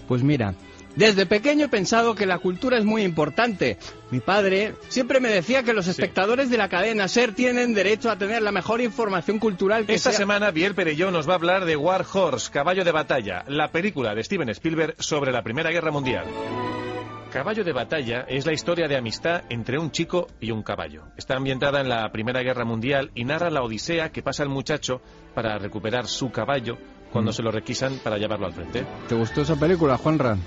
Pues 0.07 0.23
mira, 0.23 0.55
desde 0.95 1.25
pequeño 1.25 1.65
he 1.65 1.69
pensado 1.69 2.13
que 2.15 2.25
la 2.25 2.39
cultura 2.39 2.77
es 2.77 2.83
muy 2.83 3.03
importante. 3.03 3.77
Mi 4.11 4.19
padre 4.19 4.73
siempre 4.89 5.19
me 5.19 5.29
decía 5.29 5.63
que 5.63 5.73
los 5.73 5.87
espectadores 5.87 6.49
de 6.49 6.57
la 6.57 6.67
cadena 6.69 7.07
SER 7.07 7.33
tienen 7.33 7.73
derecho 7.73 8.11
a 8.11 8.17
tener 8.17 8.41
la 8.41 8.51
mejor 8.51 8.81
información 8.81 9.39
cultural 9.39 9.85
que 9.85 9.93
Esta 9.93 10.11
sea... 10.11 10.19
semana 10.19 10.51
Biel 10.51 10.75
Perelló 10.75 11.09
nos 11.11 11.27
va 11.27 11.33
a 11.33 11.37
hablar 11.37 11.65
de 11.65 11.75
War 11.75 12.05
Horse, 12.11 12.51
Caballo 12.51 12.83
de 12.83 12.91
Batalla, 12.91 13.43
la 13.47 13.71
película 13.71 14.13
de 14.13 14.23
Steven 14.23 14.49
Spielberg 14.49 14.95
sobre 14.99 15.31
la 15.31 15.43
Primera 15.43 15.71
Guerra 15.71 15.91
Mundial. 15.91 16.25
Caballo 17.33 17.63
de 17.63 17.73
Batalla 17.73 18.25
es 18.29 18.45
la 18.45 18.53
historia 18.53 18.87
de 18.87 18.95
amistad 18.95 19.41
entre 19.49 19.79
un 19.79 19.89
chico 19.89 20.27
y 20.39 20.51
un 20.51 20.61
caballo. 20.61 21.05
Está 21.17 21.35
ambientada 21.35 21.81
en 21.81 21.89
la 21.89 22.11
Primera 22.11 22.43
Guerra 22.43 22.63
Mundial 22.63 23.09
y 23.15 23.23
narra 23.25 23.49
la 23.49 23.63
odisea 23.63 24.11
que 24.11 24.21
pasa 24.21 24.43
el 24.43 24.49
muchacho 24.49 25.01
para 25.33 25.57
recuperar 25.57 26.05
su 26.05 26.29
caballo 26.31 26.77
cuando 27.11 27.31
Mm. 27.31 27.33
se 27.33 27.41
lo 27.41 27.49
requisan 27.51 27.97
para 28.03 28.19
llevarlo 28.19 28.45
al 28.45 28.53
frente. 28.53 28.85
¿Te 29.07 29.15
gustó 29.15 29.41
esa 29.41 29.55
película, 29.55 29.97
Juanra? 29.97 30.37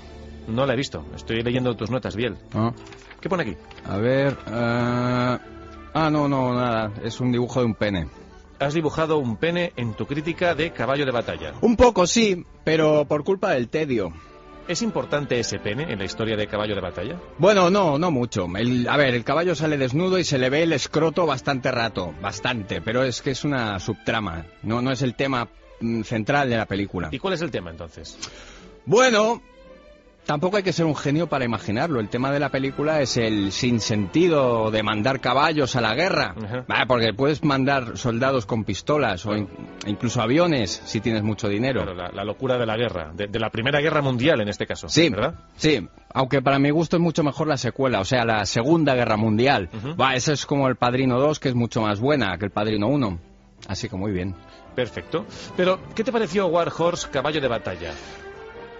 No 0.47 0.65
la 0.65 0.73
he 0.73 0.77
visto, 0.77 1.05
estoy 1.13 1.41
leyendo 1.43 1.75
tus 1.75 1.91
notas, 1.91 2.15
Biel. 2.15 2.37
Ah. 2.53 2.71
¿Qué 3.19 3.27
pone 3.27 3.43
aquí? 3.43 3.57
A 3.85 3.97
ver... 3.97 4.37
eh, 4.47 5.37
Ah, 5.93 6.09
no, 6.11 6.27
no, 6.29 6.53
nada. 6.53 6.91
Es 7.03 7.19
un 7.19 7.31
dibujo 7.33 7.59
de 7.59 7.65
un 7.65 7.73
pene. 7.75 8.07
Has 8.59 8.73
dibujado 8.75 9.17
un 9.17 9.35
pene 9.37 9.73
en 9.75 9.93
tu 9.93 10.05
crítica 10.05 10.53
de 10.55 10.71
Caballo 10.71 11.05
de 11.05 11.11
Batalla. 11.11 11.53
Un 11.61 11.75
poco 11.75 12.05
sí, 12.07 12.45
pero 12.63 13.05
por 13.05 13.23
culpa 13.23 13.51
del 13.51 13.67
tedio. 13.67 14.13
¿Es 14.67 14.81
importante 14.81 15.39
ese 15.39 15.59
pene 15.59 15.91
en 15.91 15.99
la 15.99 16.05
historia 16.05 16.35
de 16.35 16.45
Caballo 16.47 16.75
de 16.75 16.81
Batalla? 16.81 17.17
Bueno, 17.37 17.69
no, 17.69 17.97
no 17.97 18.11
mucho. 18.11 18.47
El- 18.57 18.87
a 18.89 18.97
ver, 18.97 19.13
el 19.15 19.23
caballo 19.23 19.55
sale 19.55 19.77
desnudo 19.77 20.19
y 20.19 20.23
se 20.25 20.37
le 20.37 20.49
ve 20.49 20.63
el 20.63 20.73
escroto 20.73 21.25
bastante 21.25 21.71
rato, 21.71 22.13
bastante, 22.21 22.81
pero 22.81 23.03
es 23.03 23.21
que 23.21 23.31
es 23.31 23.45
una 23.45 23.79
subtrama, 23.79 24.45
no, 24.63 24.81
no 24.81 24.91
es 24.91 25.01
el 25.01 25.15
tema 25.15 25.47
mm, 25.79 26.01
central 26.01 26.49
de 26.49 26.57
la 26.57 26.65
película. 26.65 27.07
¿Y 27.11 27.19
cuál 27.19 27.35
es 27.35 27.41
el 27.41 27.49
tema 27.51 27.71
entonces? 27.71 28.17
Bueno, 28.85 29.41
tampoco 30.27 30.57
hay 30.57 30.63
que 30.63 30.73
ser 30.73 30.85
un 30.85 30.95
genio 30.95 31.25
para 31.27 31.45
imaginarlo. 31.45 31.99
El 31.99 32.09
tema 32.09 32.31
de 32.31 32.39
la 32.39 32.49
película 32.49 33.01
es 33.01 33.17
el 33.17 33.51
sinsentido 33.51 34.69
de 34.69 34.83
mandar 34.83 35.19
caballos 35.19 35.75
a 35.75 35.81
la 35.81 35.95
guerra. 35.95 36.35
Ah, 36.67 36.85
porque 36.87 37.13
puedes 37.13 37.43
mandar 37.43 37.97
soldados 37.97 38.45
con 38.45 38.63
pistolas 38.63 39.25
o 39.25 39.35
in- 39.35 39.49
incluso 39.87 40.21
aviones 40.21 40.69
si 40.85 41.01
tienes 41.01 41.23
mucho 41.23 41.47
dinero. 41.47 41.81
Claro, 41.81 41.95
la, 41.95 42.09
la 42.11 42.23
locura 42.23 42.57
de 42.59 42.65
la 42.65 42.77
guerra, 42.77 43.11
de, 43.15 43.27
de 43.27 43.39
la 43.39 43.49
Primera 43.49 43.79
Guerra 43.81 44.01
Mundial 44.01 44.41
en 44.41 44.49
este 44.49 44.67
caso. 44.67 44.87
Sí, 44.89 45.09
¿verdad? 45.09 45.33
Sí, 45.55 45.87
aunque 46.13 46.41
para 46.41 46.59
mi 46.59 46.69
gusto 46.69 46.97
es 46.97 47.01
mucho 47.01 47.23
mejor 47.23 47.47
la 47.47 47.57
secuela, 47.57 47.99
o 48.01 48.05
sea, 48.05 48.25
la 48.25 48.45
Segunda 48.45 48.93
Guerra 48.93 49.17
Mundial. 49.17 49.69
Va, 49.99 50.13
esa 50.15 50.33
es 50.33 50.45
como 50.45 50.67
el 50.67 50.75
Padrino 50.75 51.19
2, 51.19 51.39
que 51.39 51.49
es 51.49 51.55
mucho 51.55 51.81
más 51.81 51.99
buena 51.99 52.37
que 52.37 52.45
el 52.45 52.51
Padrino 52.51 52.87
1. 52.87 53.19
Así 53.67 53.89
que 53.89 53.95
muy 53.95 54.11
bien. 54.11 54.35
Perfecto. 54.75 55.25
Pero, 55.55 55.79
¿qué 55.95 56.03
te 56.03 56.11
pareció 56.11 56.45
War 56.47 56.71
Horse, 56.77 57.07
Caballo 57.09 57.41
de 57.41 57.47
Batalla? 57.47 57.91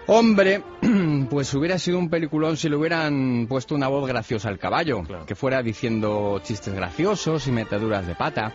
Hombre, 0.09 0.63
pues 1.29 1.53
hubiera 1.53 1.77
sido 1.77 1.99
un 1.99 2.09
peliculón 2.09 2.55
si 2.55 2.69
le 2.69 2.77
hubieran 2.77 3.45
puesto 3.47 3.75
una 3.75 3.89
voz 3.89 4.07
graciosa 4.07 4.47
al 4.47 4.57
caballo, 4.57 5.03
que 5.25 5.35
fuera 5.35 5.61
diciendo 5.61 6.39
chistes 6.43 6.73
graciosos 6.73 7.45
y 7.47 7.51
metaduras 7.51 8.07
de 8.07 8.15
pata. 8.15 8.53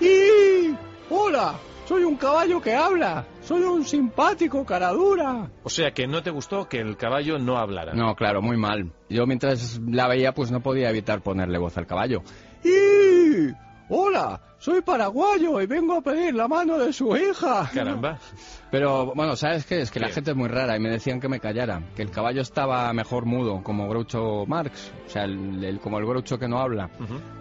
¡Y! 0.00 0.74
¡Hola! 1.10 1.54
Soy 1.86 2.02
un 2.02 2.16
caballo 2.16 2.60
que 2.60 2.74
habla. 2.74 3.26
Soy 3.42 3.62
un 3.62 3.84
simpático 3.84 4.64
cara 4.64 4.90
dura. 4.90 5.48
O 5.62 5.68
sea, 5.68 5.92
que 5.92 6.06
no 6.06 6.22
te 6.22 6.30
gustó 6.30 6.66
que 6.66 6.80
el 6.80 6.96
caballo 6.96 7.38
no 7.38 7.58
hablara. 7.58 7.92
No, 7.92 8.16
claro, 8.16 8.42
muy 8.42 8.56
mal. 8.56 8.90
Yo 9.08 9.26
mientras 9.26 9.80
la 9.86 10.08
veía, 10.08 10.32
pues 10.32 10.50
no 10.50 10.60
podía 10.60 10.90
evitar 10.90 11.20
ponerle 11.20 11.58
voz 11.58 11.76
al 11.76 11.86
caballo. 11.86 12.22
¡Y! 12.64 13.52
¡Hola! 13.88 14.40
Soy 14.58 14.80
paraguayo 14.80 15.60
y 15.60 15.66
vengo 15.66 15.94
a 15.94 16.00
pedir 16.00 16.34
la 16.34 16.48
mano 16.48 16.76
de 16.78 16.92
su 16.92 17.16
hija. 17.16 17.70
Caramba. 17.72 18.18
Pero 18.70 19.12
bueno, 19.14 19.36
¿sabes 19.36 19.64
qué? 19.64 19.80
Es 19.80 19.90
que 19.92 20.00
la 20.00 20.08
gente 20.08 20.32
es 20.32 20.36
muy 20.36 20.48
rara 20.48 20.76
y 20.76 20.80
me 20.80 20.90
decían 20.90 21.20
que 21.20 21.28
me 21.28 21.38
callara, 21.38 21.80
que 21.94 22.02
el 22.02 22.10
caballo 22.10 22.42
estaba 22.42 22.92
mejor 22.92 23.26
mudo, 23.26 23.62
como 23.62 23.88
Groucho 23.88 24.44
Marx, 24.46 24.90
o 25.06 25.10
sea, 25.10 25.22
el- 25.24 25.62
el- 25.62 25.78
como 25.78 25.98
el 25.98 26.06
Groucho 26.06 26.36
que 26.38 26.48
no 26.48 26.58
habla. 26.58 26.90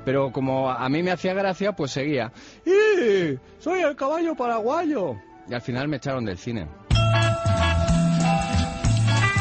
Pero 0.05 0.31
como 0.31 0.69
a 0.69 0.87
mí 0.87 1.01
me 1.01 1.11
hacía 1.11 1.33
gracia, 1.33 1.71
pues 1.71 1.91
seguía. 1.91 2.31
¡Y! 2.65 3.39
¡Soy 3.59 3.81
el 3.81 3.95
caballo 3.95 4.35
paraguayo! 4.35 5.15
Y 5.49 5.53
al 5.55 5.61
final 5.61 5.87
me 5.87 5.97
echaron 5.97 6.25
del 6.25 6.37
cine. 6.37 6.67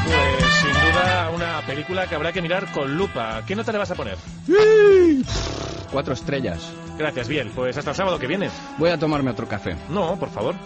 Pues 0.04 0.52
sin 0.62 0.73
duda 0.73 1.30
una 1.34 1.61
película 1.66 2.06
que 2.06 2.14
habrá 2.14 2.32
que 2.32 2.40
mirar 2.42 2.70
con 2.73 2.96
lupa. 2.96 3.42
¿Qué 3.46 3.54
nota 3.54 3.73
le 3.73 3.78
vas 3.78 3.90
a 3.90 3.94
poner? 3.94 4.16
Cuatro 5.95 6.13
estrellas. 6.13 6.73
Gracias, 6.99 7.29
Biel. 7.29 7.53
Pues 7.55 7.77
hasta 7.77 7.91
el 7.91 7.97
sábado 7.97 8.19
que 8.19 8.27
viene. 8.27 8.51
Voy 8.79 8.91
a 8.91 8.99
tomarme 8.99 9.31
otro 9.31 9.47
café. 9.47 9.77
No, 9.89 10.19
por 10.19 10.29
favor. 10.29 10.57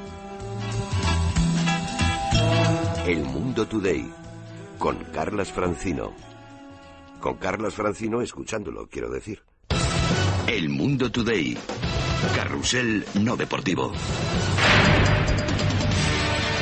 El 3.07 3.25
Mundo 3.25 3.69
Today. 3.69 4.11
Con 4.79 4.97
Carlas 5.13 5.53
Francino. 5.53 6.15
Con 7.21 7.37
Carlas 7.37 7.75
Francino 7.75 8.23
escuchándolo, 8.23 8.89
quiero 8.89 9.11
decir. 9.11 9.43
El 10.47 10.71
Mundo 10.71 11.13
Today. 11.13 11.59
Carrusel 12.35 13.05
no 13.21 13.37
deportivo. 13.37 13.93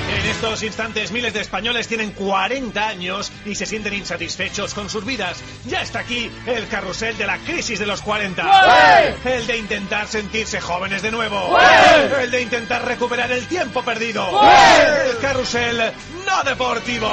En 0.09 0.27
estos 0.27 0.63
instantes 0.63 1.11
miles 1.11 1.33
de 1.35 1.41
españoles 1.41 1.89
tienen 1.89 2.13
40 2.13 2.89
años 2.89 3.33
y 3.45 3.55
se 3.55 3.67
sienten 3.67 3.95
insatisfechos 3.95 4.73
con 4.73 4.89
sus 4.89 5.05
vidas. 5.05 5.39
Ya 5.67 5.83
está 5.83 6.01
aquí 6.01 6.31
el 6.47 6.69
carrusel 6.69 7.17
de 7.19 7.27
la 7.27 7.39
crisis 7.39 7.79
de 7.79 7.87
los 7.87 8.03
40. 8.03 8.43
¡Ué! 8.45 9.37
El 9.37 9.47
de 9.47 9.57
intentar 9.59 10.07
sentirse 10.07 10.61
jóvenes 10.61 11.03
de 11.03 11.11
nuevo. 11.11 11.59
El 12.21 12.31
de 12.31 12.43
intentar 12.43 12.85
recuperar 12.85 13.33
el 13.33 13.47
tiempo 13.47 13.83
perdido. 13.83 14.27
El 15.09 15.19
carrusel 15.19 15.93
no 16.25 16.45
deportivo. 16.45 17.11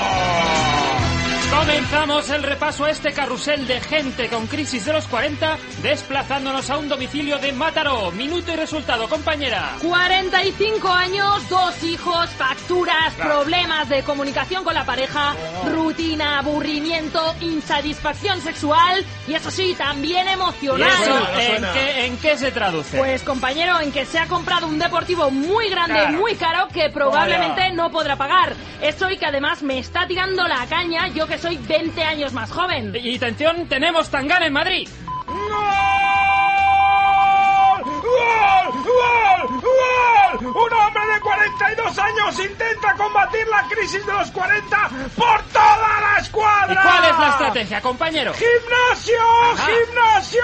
Comenzamos 1.58 2.30
el 2.32 2.42
repaso 2.44 2.86
a 2.86 2.90
este 2.90 3.14
carrusel 3.14 3.68
de 3.68 3.80
gente 3.80 4.28
con 4.28 4.48
crisis 4.48 4.86
de 4.86 4.94
los 4.94 5.08
40, 5.08 5.58
desplazándonos 5.84 6.70
a 6.72 6.78
un 6.78 6.90
domicilio 6.90 7.38
de 7.38 7.52
Mataró. 7.54 8.12
Minuto 8.12 8.52
y 8.52 8.56
resultado, 8.56 9.08
compañera. 9.08 9.76
45 9.82 10.90
años, 10.92 11.48
dos 11.50 11.84
hijos, 11.84 12.28
facturas, 12.32 13.14
problemas 13.14 13.88
de 13.88 14.02
comunicación 14.04 14.64
con 14.64 14.74
la 14.74 14.84
pareja, 14.86 15.36
rutina, 15.72 16.40
aburrimiento, 16.40 17.36
insatisfacción 17.42 18.42
sexual 18.42 19.06
y 19.28 19.36
eso 19.36 19.52
sí, 19.52 19.76
también 19.78 20.28
¿Y 20.28 20.32
emocional. 20.32 20.90
eso 21.04 21.28
en 21.40 21.64
qué, 21.74 22.06
en 22.06 22.18
qué 22.18 22.38
se 22.38 22.52
traduce? 22.52 22.98
Pues 22.98 23.22
compañero, 23.22 23.80
en 23.80 23.92
que 23.92 24.06
se 24.06 24.18
ha 24.18 24.26
comprado 24.28 24.68
un 24.68 24.80
deportivo 24.80 25.30
muy 25.30 25.70
grande, 25.70 25.94
Claro. 25.94 26.18
muy 26.18 26.36
caro, 26.36 26.68
que 26.74 26.90
probablemente 26.90 27.62
Vaya. 27.62 27.74
no 27.74 27.92
podrá 27.92 28.16
pagar. 28.16 28.54
Eso 28.82 29.10
y 29.10 29.18
que 29.18 29.26
además 29.28 29.62
me 29.62 29.78
está 29.80 30.08
tirando 30.08 30.46
la 30.48 30.66
caña, 30.66 31.08
yo 31.10 31.26
que 31.28 31.38
soy 31.44 31.58
20 31.58 32.02
años 32.02 32.32
más 32.32 32.50
joven. 32.50 32.96
Y 32.96 33.18
atención, 33.18 33.68
tenemos 33.68 34.10
Tangana 34.10 34.46
en 34.46 34.54
Madrid. 34.54 34.88
¡Gol! 35.28 35.38
¡Gol! 37.84 38.82
¡Gol! 39.62 40.46
Un 40.46 40.74
hombre 40.74 41.04
de 41.14 41.20
42 41.20 42.00
años 42.00 42.40
intenta 42.40 42.94
combatir 42.94 43.23
la 43.50 43.64
crisis 43.70 44.06
de 44.06 44.14
los 44.14 44.32
40 44.32 44.90
por 45.16 45.42
toda 45.44 46.02
la 46.02 46.18
escuadra. 46.22 46.74
¿Y 46.74 46.76
cuál 46.78 47.06
es 47.06 47.20
la 47.20 47.30
estrategia, 47.30 47.82
compañero? 47.82 48.34
¡Gimnasio! 48.34 49.20
Ajá. 49.54 49.68
¡Gimnasio! 49.68 50.42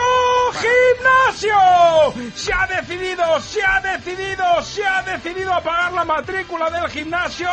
¡Gimnasio! 0.54 2.32
Se 2.36 2.54
ha 2.54 2.68
decidido, 2.68 3.40
se 3.42 3.64
ha 3.64 3.80
decidido, 3.82 4.62
se 4.62 4.86
ha 4.86 5.02
decidido 5.04 5.54
a 5.54 5.62
pagar 5.62 5.94
la 5.94 6.06
matrícula 6.06 6.70
del 6.70 6.90
gimnasio. 6.90 7.50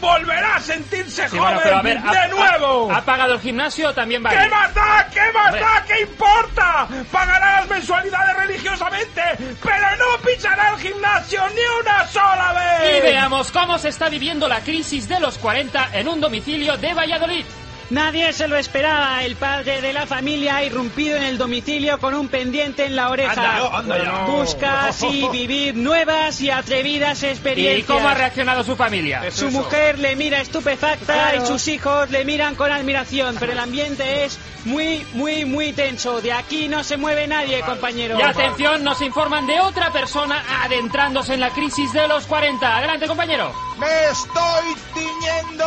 Volverá 0.00 0.56
a 0.56 0.60
sentirse 0.60 1.28
Sí, 1.28 1.36
joven 1.38 1.54
bueno, 1.62 1.78
a 1.78 1.82
ver, 1.82 2.00
de 2.02 2.18
ha- 2.18 2.28
nuevo. 2.28 2.90
¿Ha, 2.92 2.98
ha 2.98 3.02
pagado 3.04 3.34
el 3.34 3.40
gimnasio 3.40 3.92
también 3.94 4.24
va 4.24 4.30
¿Qué 4.30 4.48
más 4.48 4.74
da? 4.74 5.08
¿Qué 5.12 5.32
más 5.32 5.52
da? 5.52 5.84
¿Qué 5.86 6.00
importa? 6.02 6.88
Pagará 7.10 7.60
las 7.60 7.68
mensualidades 7.68 8.36
religiosamente, 8.36 9.22
pero 9.62 9.96
no 9.96 10.18
pichará 10.24 10.70
el 10.70 10.78
gimnasio 10.78 11.42
ni 11.48 11.80
una 11.80 12.06
sola 12.08 12.52
vez. 12.54 12.98
Y 12.98 13.00
veamos 13.02 13.50
cómo 13.52 13.78
se 13.78 13.88
está 13.88 14.08
viviendo 14.08 14.48
la 14.48 14.60
crisis 14.60 14.75
de 14.76 15.20
los 15.20 15.38
40 15.38 15.98
en 15.98 16.06
un 16.06 16.20
domicilio 16.20 16.76
de 16.76 16.92
Valladolid. 16.92 17.44
Nadie 17.90 18.32
se 18.32 18.48
lo 18.48 18.56
esperaba. 18.56 19.22
El 19.22 19.36
padre 19.36 19.80
de 19.80 19.92
la 19.92 20.06
familia 20.06 20.56
ha 20.56 20.64
irrumpido 20.64 21.16
en 21.16 21.22
el 21.22 21.38
domicilio 21.38 21.98
con 21.98 22.14
un 22.14 22.28
pendiente 22.28 22.84
en 22.84 22.96
la 22.96 23.10
oreja. 23.10 23.30
Anda, 23.32 23.58
no, 23.58 23.76
anda 23.76 24.02
ya. 24.02 24.24
Busca 24.26 24.86
así 24.86 25.28
vivir 25.30 25.76
nuevas 25.76 26.40
y 26.40 26.50
atrevidas 26.50 27.22
¿Y 27.22 27.26
experiencias. 27.26 27.86
cómo 27.86 28.08
ha 28.08 28.14
reaccionado 28.14 28.64
su 28.64 28.74
familia? 28.76 29.30
Su 29.30 29.50
mujer 29.50 29.98
le 30.00 30.16
mira 30.16 30.40
estupefacta 30.40 31.12
Claro. 31.14 31.42
y 31.42 31.46
sus 31.46 31.68
hijos 31.68 32.10
le 32.10 32.24
miran 32.24 32.56
con 32.56 32.72
admiración, 32.72 33.36
pero 33.38 33.52
el 33.52 33.58
ambiente 33.60 34.24
es 34.24 34.38
muy, 34.64 35.06
muy, 35.12 35.44
muy 35.44 35.72
tenso. 35.72 36.20
De 36.20 36.32
aquí 36.32 36.66
no 36.66 36.82
se 36.82 36.96
mueve 36.96 37.28
nadie, 37.28 37.60
compañero. 37.60 38.18
Y 38.18 38.22
atención, 38.22 38.82
nos 38.82 39.00
informan 39.00 39.46
de 39.46 39.60
otra 39.60 39.92
persona 39.92 40.42
adentrándose 40.64 41.34
en 41.34 41.40
la 41.40 41.50
crisis 41.50 41.92
de 41.92 42.08
los 42.08 42.26
40. 42.26 42.76
Adelante, 42.78 43.06
compañero. 43.06 43.52
Me 43.78 43.86
estoy 44.10 44.74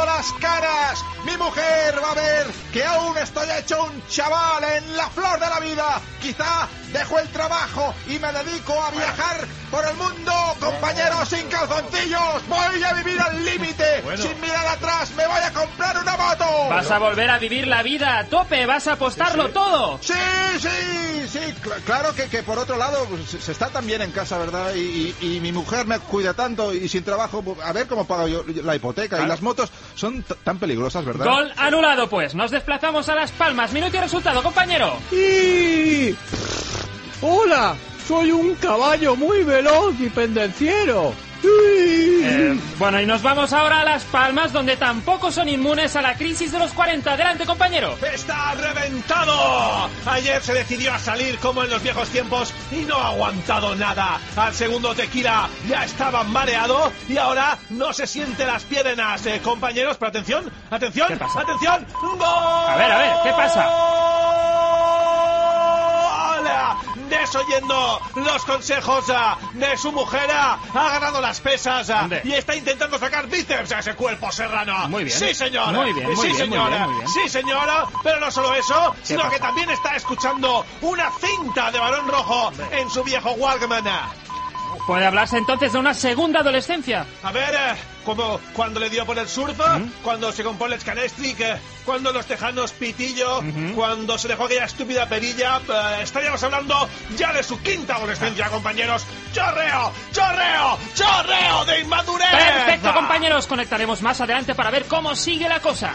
las 0.05 0.31
caras. 0.33 1.03
Mi 1.25 1.35
mujer 1.37 1.95
va 2.03 2.11
a 2.11 2.15
ver 2.15 2.47
que 2.73 2.83
aún 2.83 3.17
estoy 3.17 3.47
hecho 3.59 3.83
un 3.83 4.07
chaval 4.07 4.63
en 4.63 4.97
la 4.97 5.09
flor 5.09 5.39
de 5.39 5.49
la 5.49 5.59
vida. 5.59 6.01
Quizá 6.21 6.67
dejo 6.91 7.19
el 7.19 7.27
trabajo 7.29 7.93
y 8.07 8.19
me 8.19 8.31
dedico 8.31 8.73
a 8.81 8.91
viajar 8.91 9.45
por 9.71 9.85
el 9.85 9.95
mundo, 9.95 10.31
compañeros, 10.59 11.29
sin 11.29 11.47
calzoncillos. 11.47 12.47
Voy 12.47 12.83
a 12.83 12.93
vivir 12.93 13.19
al 13.21 13.43
límite. 13.45 14.03
Sin 14.17 14.39
mirar 14.41 14.65
atrás, 14.67 15.11
me 15.15 15.25
voy 15.27 15.39
a 15.43 15.53
comprar 15.53 15.97
una 15.97 16.17
moto. 16.17 16.45
Vas 16.69 16.89
a 16.91 16.97
volver 16.99 17.29
a 17.29 17.37
vivir 17.39 17.67
la 17.67 17.83
vida 17.83 18.17
a 18.19 18.25
tope, 18.25 18.65
vas 18.65 18.87
a 18.87 18.93
apostarlo 18.93 19.49
todo. 19.49 19.99
Sí, 20.01 20.13
sí, 20.59 21.27
sí, 21.29 21.39
cl- 21.63 21.81
claro 21.85 22.13
que, 22.15 22.25
que 22.27 22.41
por 22.43 22.57
otro 22.57 22.77
lado 22.77 23.07
se, 23.27 23.51
está 23.51 23.67
tan 23.69 23.85
bien 23.85 24.01
en 24.01 24.11
casa, 24.11 24.37
¿verdad? 24.37 24.73
Y, 24.75 25.15
y- 25.21 25.35
y 25.35 25.39
mi 25.39 25.51
mujer 25.51 25.85
me 25.85 25.99
cuida 25.99 26.33
tanto 26.33 26.73
y 26.73 26.87
sin 26.89 27.03
trabajo, 27.03 27.43
a 27.63 27.71
ver 27.73 27.87
cómo 27.87 28.05
pago 28.07 28.27
yo 28.27 28.43
la 28.63 28.75
hipoteca. 28.75 29.21
Y 29.21 29.27
las 29.27 29.41
motos 29.41 29.69
son 29.95 30.23
tan 30.43 30.57
peligrosas, 30.57 31.05
¿verdad? 31.05 31.25
Gol 31.25 31.53
anulado, 31.57 32.09
pues. 32.09 32.33
Nos 32.33 32.49
desplazamos 32.51 33.07
a 33.09 33.15
Las 33.15 33.31
Palmas. 33.31 33.71
Minuto 33.71 33.95
y 33.97 33.99
resultado, 33.99 34.41
compañero. 34.41 34.97
¡Y! 35.11 36.15
¡Hola! 37.21 37.75
Soy 38.07 38.31
un 38.31 38.55
caballo 38.55 39.15
muy 39.15 39.43
veloz 39.43 39.93
y 39.99 40.09
pendenciero. 40.09 41.13
Eh, 41.41 42.59
bueno, 42.77 42.99
y 42.99 43.05
nos 43.05 43.21
vamos 43.21 43.53
ahora 43.53 43.79
a 43.81 43.85
Las 43.85 44.03
Palmas, 44.03 44.51
donde 44.51 44.75
tampoco 44.75 45.31
son 45.31 45.47
inmunes 45.47 45.95
a 45.95 46.01
la 46.01 46.15
crisis 46.15 46.51
de 46.51 46.59
los 46.59 46.73
40. 46.73 47.13
Adelante, 47.13 47.45
compañero. 47.45 47.95
¡Está 48.13 48.55
reventado! 48.55 49.89
Ayer 50.05 50.41
se 50.41 50.53
decidió 50.53 50.93
a 50.93 50.99
salir 50.99 51.37
como 51.39 51.63
en 51.63 51.69
los 51.69 51.81
viejos 51.81 52.09
tiempos 52.09 52.53
y 52.71 52.81
no 52.85 52.95
ha 52.97 53.09
aguantado 53.09 53.75
nada. 53.75 54.19
Al 54.35 54.53
segundo 54.53 54.93
tequila 54.95 55.47
ya 55.67 55.85
estaba 55.85 56.23
mareado 56.23 56.91
y 57.07 57.17
ahora 57.17 57.57
no 57.69 57.93
se 57.93 58.05
siente 58.07 58.45
las 58.45 58.63
piernas. 58.63 59.25
Eh, 59.25 59.39
compañeros, 59.41 59.95
pero 59.97 60.09
atención, 60.09 60.51
atención, 60.71 61.07
¿Qué 61.09 61.15
pasa? 61.15 61.41
atención. 61.41 61.85
¡Gol! 62.01 62.19
A 62.21 62.75
ver, 62.75 62.91
a 62.91 62.97
ver, 62.97 63.13
¿qué 63.23 63.29
pasa? 63.31 63.69
Desoyendo 67.09 68.01
los 68.15 68.45
consejos 68.45 69.05
ah, 69.09 69.37
de 69.53 69.75
su 69.77 69.91
mujer, 69.91 70.29
ah, 70.31 70.59
ha 70.73 70.89
ganado 70.89 71.19
las 71.21 71.39
pesas 71.39 71.89
ah, 71.89 72.01
¿Dónde? 72.01 72.21
y 72.23 72.33
está 72.33 72.55
intentando 72.55 72.99
sacar 72.99 73.27
bíceps 73.27 73.71
a 73.71 73.79
ese 73.79 73.95
cuerpo 73.95 74.31
serrano. 74.31 74.87
Muy 74.89 75.03
bien. 75.05 75.17
Sí, 75.17 75.33
señora. 75.33 75.71
Muy 75.71 75.93
bien, 75.93 76.05
muy 76.07 76.15
sí, 76.15 76.21
bien, 76.21 76.37
muy 76.37 76.47
señora. 76.47 76.69
bien, 76.69 76.89
muy 76.89 76.95
bien. 76.95 77.07
Sí, 77.07 77.29
señora. 77.29 77.85
Pero 78.03 78.19
no 78.19 78.31
solo 78.31 78.53
eso, 78.53 78.95
sino 79.03 79.21
pasa? 79.21 79.33
que 79.33 79.39
también 79.39 79.69
está 79.71 79.95
escuchando 79.95 80.65
una 80.81 81.11
cinta 81.11 81.71
de 81.71 81.79
balón 81.79 82.07
rojo 82.07 82.51
en 82.71 82.89
su 82.89 83.03
viejo 83.03 83.31
Walkman. 83.31 83.85
Puede 84.89 85.05
hablarse 85.05 85.37
entonces 85.37 85.71
de 85.71 85.77
una 85.77 85.93
segunda 85.93 86.39
adolescencia. 86.39 87.05
A 87.21 87.31
ver, 87.31 87.53
eh, 87.53 87.75
como 88.03 88.39
cuando 88.53 88.79
le 88.79 88.89
dio 88.89 89.05
por 89.05 89.19
el 89.19 89.27
surf, 89.27 89.55
cuando 90.01 90.31
se 90.31 90.43
compró 90.43 90.65
el 90.65 90.81
Scanestric, 90.81 91.39
eh, 91.41 91.57
cuando 91.85 92.11
los 92.11 92.25
tejanos 92.25 92.71
Pitillo, 92.71 93.39
cuando 93.75 94.17
se 94.17 94.27
dejó 94.27 94.45
aquella 94.45 94.65
estúpida 94.65 95.07
perilla, 95.07 95.57
eh, 95.57 95.99
estaríamos 96.01 96.41
hablando 96.41 96.89
ya 97.15 97.31
de 97.31 97.43
su 97.43 97.61
quinta 97.61 97.97
adolescencia, 97.97 98.49
compañeros. 98.49 99.05
¡Chorreo! 99.31 99.93
¡Chorreo! 100.11 100.79
¡Chorreo 100.95 101.65
de 101.65 101.81
inmadurez! 101.81 102.31
Perfecto, 102.31 102.91
compañeros. 102.91 103.45
Conectaremos 103.45 104.01
más 104.01 104.19
adelante 104.21 104.55
para 104.55 104.71
ver 104.71 104.85
cómo 104.85 105.15
sigue 105.15 105.47
la 105.47 105.59
cosa. 105.59 105.93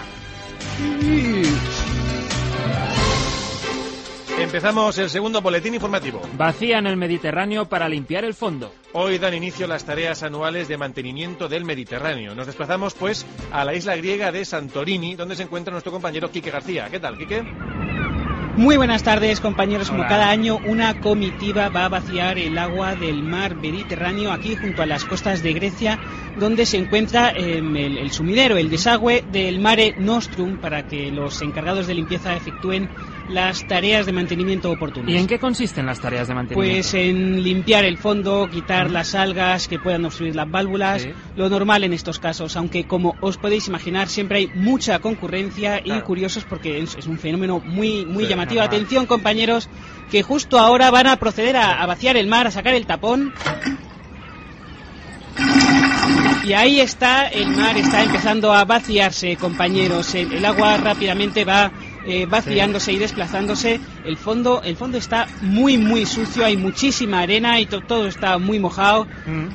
Empezamos 4.38 4.98
el 4.98 5.10
segundo 5.10 5.40
boletín 5.40 5.74
informativo. 5.74 6.20
Vacían 6.36 6.88
el 6.88 6.96
Mediterráneo 6.96 7.68
para 7.68 7.88
limpiar 7.88 8.24
el 8.24 8.34
fondo. 8.34 8.72
Hoy 8.92 9.18
dan 9.18 9.32
inicio 9.32 9.68
las 9.68 9.84
tareas 9.84 10.24
anuales 10.24 10.66
de 10.66 10.76
mantenimiento 10.76 11.48
del 11.48 11.64
Mediterráneo. 11.64 12.34
Nos 12.34 12.46
desplazamos, 12.46 12.94
pues, 12.94 13.24
a 13.52 13.64
la 13.64 13.74
isla 13.74 13.94
griega 13.94 14.32
de 14.32 14.44
Santorini, 14.44 15.14
donde 15.14 15.36
se 15.36 15.44
encuentra 15.44 15.70
nuestro 15.70 15.92
compañero 15.92 16.32
Quique 16.32 16.50
García. 16.50 16.88
¿Qué 16.90 16.98
tal, 16.98 17.16
Quique? 17.16 17.44
Muy 18.56 18.76
buenas 18.76 19.02
tardes, 19.02 19.40
compañeros. 19.40 19.88
Como 19.88 20.02
Hola. 20.02 20.08
cada 20.08 20.30
año, 20.30 20.58
una 20.66 21.00
comitiva 21.00 21.68
va 21.68 21.86
a 21.86 21.88
vaciar 21.88 22.38
el 22.38 22.58
agua 22.58 22.94
del 22.94 23.22
mar 23.22 23.56
Mediterráneo 23.56 24.32
aquí 24.32 24.56
junto 24.56 24.82
a 24.82 24.86
las 24.86 25.04
costas 25.04 25.42
de 25.42 25.52
Grecia, 25.52 25.98
donde 26.38 26.66
se 26.66 26.78
encuentra 26.78 27.30
em, 27.30 27.76
el, 27.76 27.98
el 27.98 28.12
sumidero, 28.12 28.56
el 28.56 28.70
desagüe 28.70 29.24
del 29.32 29.60
Mare 29.60 29.94
Nostrum, 29.98 30.58
para 30.58 30.86
que 30.86 31.10
los 31.10 31.42
encargados 31.42 31.86
de 31.88 31.94
limpieza 31.94 32.36
efectúen 32.36 32.88
las 33.28 33.66
tareas 33.66 34.06
de 34.06 34.12
mantenimiento 34.12 34.70
oportunas. 34.70 35.10
¿Y 35.10 35.16
en 35.16 35.26
qué 35.26 35.38
consisten 35.38 35.87
las 35.87 36.00
tareas 36.00 36.28
de 36.28 36.34
mantenimiento? 36.34 36.74
Pues 36.76 36.94
en 36.94 37.42
limpiar 37.42 37.84
el 37.84 37.96
fondo, 37.98 38.48
quitar 38.52 38.90
las 38.90 39.14
algas 39.14 39.66
que 39.68 39.78
puedan 39.78 40.04
obstruir 40.04 40.37
las 40.37 40.50
válvulas, 40.50 41.02
Sí. 41.02 41.10
lo 41.37 41.48
normal 41.48 41.84
en 41.84 41.92
estos 41.92 42.18
casos, 42.18 42.56
aunque 42.56 42.84
como 42.84 43.16
os 43.20 43.37
podéis 43.38 43.68
imaginar 43.68 44.08
siempre 44.08 44.38
hay 44.38 44.50
mucha 44.54 44.98
concurrencia 44.98 45.80
y 45.84 45.90
curiosos 46.02 46.44
porque 46.44 46.82
es, 46.82 46.94
es 46.96 47.06
un 47.06 47.18
fenómeno 47.18 47.60
muy 47.64 48.04
muy 48.04 48.24
Sí, 48.24 48.30
llamativo. 48.30 48.60
normal. 48.60 48.76
Atención 48.76 49.06
compañeros, 49.06 49.68
que 50.10 50.22
justo 50.22 50.58
ahora 50.58 50.90
van 50.90 51.06
a 51.06 51.16
proceder 51.16 51.56
a, 51.56 51.82
a 51.82 51.87
vaciar 51.87 52.16
el 52.16 52.26
mar, 52.26 52.46
a 52.46 52.50
sacar 52.50 52.74
el 52.74 52.87
tapón. 52.87 53.32
Y 56.44 56.52
ahí 56.52 56.78
está, 56.80 57.26
el 57.28 57.48
mar 57.48 57.76
está 57.78 58.02
empezando 58.02 58.52
a 58.52 58.64
vaciarse, 58.66 59.34
compañeros. 59.37 60.14
El, 60.14 60.30
el 60.34 60.44
agua 60.44 60.76
rápidamente 60.76 61.44
va 61.44 61.72
eh, 62.06 62.26
vaciándose 62.26 62.92
y 62.92 62.98
desplazándose. 62.98 63.80
El 64.04 64.16
fondo, 64.16 64.62
el 64.62 64.76
fondo 64.76 64.98
está 64.98 65.28
muy, 65.40 65.78
muy 65.78 66.04
sucio, 66.06 66.44
hay 66.44 66.56
muchísima 66.56 67.20
arena 67.20 67.58
y 67.60 67.66
to- 67.66 67.82
todo 67.82 68.06
está 68.06 68.38
muy 68.38 68.58
mojado. 68.58 69.08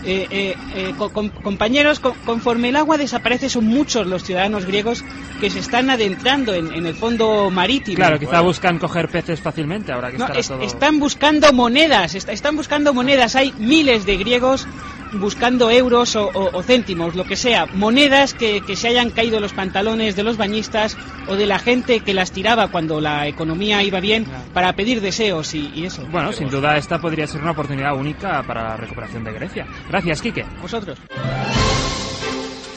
Eh, 0.04 0.28
eh, 0.32 0.56
eh, 0.76 0.94
co- 0.98 1.10
com- 1.12 1.30
compañeros, 1.30 2.00
co- 2.00 2.16
conforme 2.26 2.70
el 2.70 2.76
agua 2.76 2.98
desaparece, 2.98 3.50
son 3.50 3.66
muchos 3.66 4.08
los 4.08 4.24
ciudadanos 4.24 4.66
griegos 4.66 5.04
que 5.40 5.50
se 5.50 5.60
están 5.60 5.90
adentrando 5.90 6.54
en, 6.54 6.72
en 6.74 6.86
el 6.86 6.96
fondo 6.96 7.50
marítimo. 7.52 7.98
Claro, 7.98 8.20
quizá 8.20 8.42
buscan 8.42 8.80
coger 8.80 9.10
peces 9.10 9.40
fácilmente 9.40 9.92
ahora 9.92 10.12
que 10.12 10.18
No, 10.18 10.28
es- 10.34 10.48
todo... 10.48 10.62
están 10.62 11.00
buscando 11.00 11.54
monedas, 11.54 12.16
est- 12.16 12.30
están 12.30 12.56
buscando 12.56 12.94
monedas. 12.94 13.36
Hay 13.36 13.54
miles 13.58 14.06
de 14.06 14.18
griegos 14.18 14.68
buscando 15.14 15.70
euros 15.72 16.16
o, 16.16 16.28
o- 16.34 16.58
o 16.58 16.64
céntimos, 16.64 17.16
lo 17.16 17.24
que 17.26 17.36
sea. 17.36 17.66
Monedas 17.68 18.34
que, 18.34 18.62
que 18.62 18.76
se 18.76 18.88
hayan 18.88 19.10
caído 19.10 19.40
los 19.40 19.54
pantalones 19.54 20.16
de 20.16 20.24
los 20.24 20.38
bañistas 20.38 20.98
o 21.28 21.36
de 21.36 21.46
la 21.46 21.60
gente 21.60 22.02
que 22.02 22.14
las 22.14 22.32
tiraba 22.32 22.68
cuando 22.70 23.02
la 23.02 23.28
economía 23.28 23.82
iba 23.84 24.00
bien 24.00 24.26
para 24.54 24.74
pedir 24.74 25.02
deseos 25.02 25.54
y, 25.56 25.72
y 25.76 25.86
eso. 25.86 26.06
Bueno, 26.12 26.32
sin 26.34 26.50
duda 26.50 26.78
esta 26.78 27.00
podría 27.00 27.28
ser 27.28 27.42
una 27.42 27.52
oportunidad 27.52 27.96
única 27.96 28.44
para 28.44 28.64
la 28.70 28.78
recuperación 28.78 29.24
de 29.24 29.34
Grecia. 29.34 29.68
Gracias, 29.90 30.22
Quique. 30.22 30.46
Vosotros. 30.62 30.98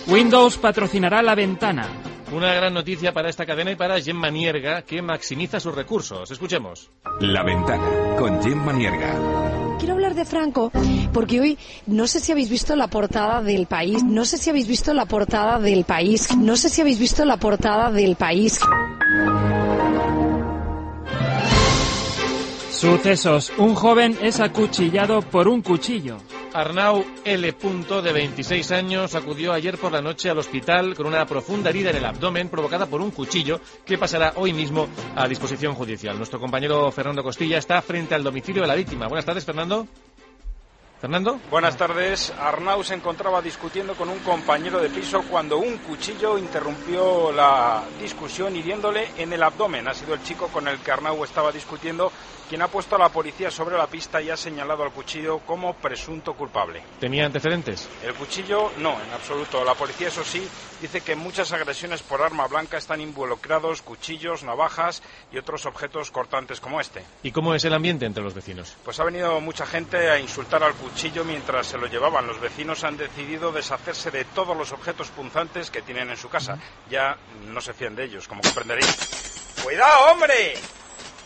Windows 0.07 0.59
patrocinará 0.59 1.23
la 1.23 1.35
ventana. 1.35 1.87
Una 2.33 2.53
gran 2.55 2.73
noticia 2.75 3.13
para 3.13 3.29
esta 3.29 3.45
cadena 3.45 3.71
y 3.73 3.77
para 3.77 4.01
Gemma 4.01 4.31
Nierga, 4.31 4.83
que 4.83 5.03
maximiza 5.03 5.61
sus 5.61 5.75
recursos. 5.75 6.31
Escuchemos. 6.31 6.91
La 7.21 7.43
ventana 7.43 7.85
con 8.19 8.43
Gemma 8.43 8.73
Nierga. 8.73 9.15
Quiero 9.83 9.95
hablar 9.95 10.15
de 10.15 10.25
Franco 10.25 10.71
porque 11.13 11.41
hoy 11.41 11.59
no 11.89 12.07
sé 12.07 12.21
si 12.21 12.31
habéis 12.31 12.49
visto 12.49 12.77
la 12.77 12.87
portada 12.87 13.43
del 13.43 13.67
país, 13.67 14.05
no 14.05 14.25
sé 14.25 14.39
si 14.39 14.49
habéis 14.49 14.69
visto 14.69 14.95
la 14.95 15.07
portada 15.07 15.59
del 15.59 15.83
país, 15.83 16.37
no 16.37 16.57
sé 16.57 16.69
si 16.69 16.83
habéis 16.83 17.01
visto 17.01 17.25
la 17.25 17.37
portada 17.37 17.91
del 17.91 18.15
país. 18.15 18.61
Sucesos. 22.71 23.53
Un 23.59 23.75
joven 23.75 24.17
es 24.23 24.39
acuchillado 24.39 25.21
por 25.21 25.49
un 25.49 25.63
cuchillo. 25.63 26.19
Arnau 26.55 27.05
L. 27.25 27.53
de 28.03 28.13
26 28.13 28.73
años 28.73 29.15
acudió 29.15 29.53
ayer 29.53 29.79
por 29.79 29.93
la 29.93 30.03
noche 30.03 30.29
al 30.29 30.39
hospital 30.39 30.95
con 30.95 31.07
una 31.07 31.25
profunda 31.25 31.71
herida 31.71 31.91
en 31.91 31.97
el 31.97 32.05
abdomen 32.05 32.49
provocada 32.49 32.87
por 32.87 33.01
un 33.01 33.11
cuchillo 33.11 33.61
que 33.87 33.97
pasará 33.97 34.35
hoy 34.37 34.53
mismo 34.53 34.89
a 35.17 35.27
disposición 35.27 35.75
judicial. 35.75 36.17
Nuestro 36.17 36.39
compañero 36.39 36.91
Fernando 36.93 37.23
Costilla 37.23 37.59
está 37.59 37.81
frente 37.81 38.15
al 38.15 38.23
domicilio 38.23 38.63
de 38.63 38.69
la 38.69 38.75
víctima. 38.75 39.09
Buenas 39.09 39.25
tardes, 39.25 39.45
Fernando. 39.45 39.87
Fernando. 41.03 41.41
Buenas 41.51 41.77
tardes. 41.77 42.33
Arnau 42.39 42.85
se 42.85 42.95
encontraba 42.95 43.43
discutiendo 43.43 43.97
con 43.97 44.09
un 44.09 44.21
compañero 44.21 44.81
de 44.81 44.89
piso 44.89 45.25
cuando 45.29 45.59
un 45.59 45.79
cuchillo 45.79 46.39
interrumpió 46.39 47.33
la 47.33 47.83
discusión 48.01 48.55
hiriéndole 48.55 49.09
en 49.17 49.33
el 49.33 49.43
abdomen. 49.43 49.89
Ha 49.89 49.95
sido 49.95 50.15
el 50.15 50.23
chico 50.23 50.47
con 50.47 50.69
el 50.69 50.79
que 50.79 50.93
Arnau 50.93 51.25
estaba 51.25 51.51
discutiendo 51.51 52.13
quien 52.49 52.63
ha 52.63 52.69
puesto 52.69 52.95
a 52.95 52.99
la 53.01 53.09
policía 53.09 53.51
sobre 53.51 53.77
la 53.77 53.89
pista 53.89 54.23
y 54.23 54.31
ha 54.31 54.37
señalado 54.37 54.85
al 54.85 54.93
cuchillo 54.93 55.41
como 55.41 55.75
presunto 55.75 56.35
culpable. 56.35 56.83
¿Tenía 57.01 57.27
antecedentes? 57.27 57.89
El 58.05 58.15
cuchillo 58.15 58.71
no, 58.79 58.93
en 58.93 59.11
absoluto. 59.13 59.65
La 59.65 59.75
policía, 59.75 60.09
eso 60.09 60.23
sí, 60.23 60.47
dice 60.81 61.01
que 61.01 61.13
en 61.13 61.19
muchas 61.19 61.51
agresiones 61.51 62.03
por 62.03 62.23
arma 62.23 62.47
blanca 62.47 62.77
están 62.77 63.01
involucrados 63.01 63.83
cuchillos, 63.83 64.45
navajas 64.45 65.03
y 65.33 65.39
otros 65.39 65.67
objetos 65.67 66.13
cortantes 66.13 66.61
como 66.61 66.81
este. 66.81 67.03
¿Y 67.25 67.33
cómo 67.33 67.55
es 67.55 67.65
el 67.65 67.75
ambiente 67.75 68.07
entre 68.07 68.23
los 68.23 68.35
vecinos? 68.35 68.77
Pues 68.85 69.01
ha 69.01 69.05
venido 69.05 69.41
mucha 69.41 69.67
gente 69.67 70.09
a 70.09 70.21
insultar 70.21 70.63
al 70.63 70.75
cuchillo 70.75 70.92
mientras 71.25 71.67
se 71.67 71.79
lo 71.79 71.87
llevaban. 71.87 72.27
Los 72.27 72.41
vecinos 72.41 72.85
han 72.85 72.97
decidido 72.97 73.53
deshacerse 73.53 74.11
de 74.11 74.25
todos 74.25 74.57
los 74.57 74.73
objetos 74.73 75.09
punzantes 75.09 75.71
que 75.71 75.83
tienen 75.83 76.11
en 76.11 76.17
su 76.17 76.29
casa. 76.29 76.59
Ya 76.91 77.17
no 77.47 77.61
se 77.61 77.73
fían 77.75 77.95
de 77.97 78.05
ellos, 78.05 78.29
como 78.29 78.43
comprenderéis. 78.43 78.87
¡Cuidado, 79.63 80.13
hombre! 80.13 80.55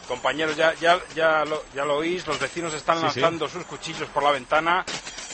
Compañeros, 0.08 0.56
ya, 0.56 0.72
ya, 0.74 1.00
ya, 1.14 1.44
lo, 1.44 1.64
ya 1.74 1.84
lo 1.84 1.96
oís, 1.96 2.26
los 2.26 2.38
vecinos 2.38 2.72
están 2.74 2.96
Sí, 3.00 3.06
sí. 3.14 3.20
lanzando 3.20 3.48
sus 3.48 3.64
cuchillos 3.64 4.08
por 4.10 4.22
la 4.22 4.30
ventana, 4.30 4.84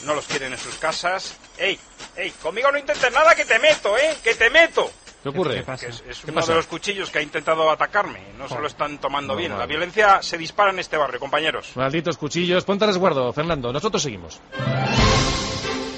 no 0.03 0.15
los 0.15 0.25
quieren 0.25 0.51
en 0.51 0.57
sus 0.57 0.75
casas. 0.75 1.35
¡Ey! 1.57 1.79
¡Ey! 2.15 2.31
Conmigo 2.41 2.71
no 2.71 2.79
intentes 2.79 3.11
nada 3.11 3.35
que 3.35 3.45
te 3.45 3.59
meto, 3.59 3.95
¿eh? 3.97 4.17
¡Que 4.23 4.33
te 4.33 4.49
meto! 4.49 4.91
¿Qué 5.23 5.29
ocurre? 5.29 5.55
¿Qué 5.55 5.63
pasa? 5.63 5.87
es, 5.87 6.03
es 6.07 6.19
¿Qué 6.19 6.31
uno 6.31 6.41
pasa? 6.41 6.51
de 6.51 6.57
los 6.57 6.67
cuchillos 6.67 7.09
que 7.09 7.19
ha 7.19 7.21
intentado 7.21 7.71
atacarme. 7.71 8.19
No 8.37 8.49
se 8.49 8.59
lo 8.59 8.67
están 8.67 8.99
tomando 8.99 9.33
no, 9.33 9.39
bien. 9.39 9.53
Vale. 9.53 9.63
La 9.63 9.67
violencia 9.67 10.21
se 10.21 10.37
dispara 10.37 10.71
en 10.71 10.79
este 10.79 10.97
barrio, 10.97 11.19
compañeros. 11.19 11.71
Malditos 11.75 12.17
cuchillos. 12.17 12.65
Ponte 12.65 12.83
a 12.83 12.87
resguardo, 12.87 13.31
Fernando. 13.31 13.71
Nosotros 13.71 14.03
seguimos. 14.03 14.41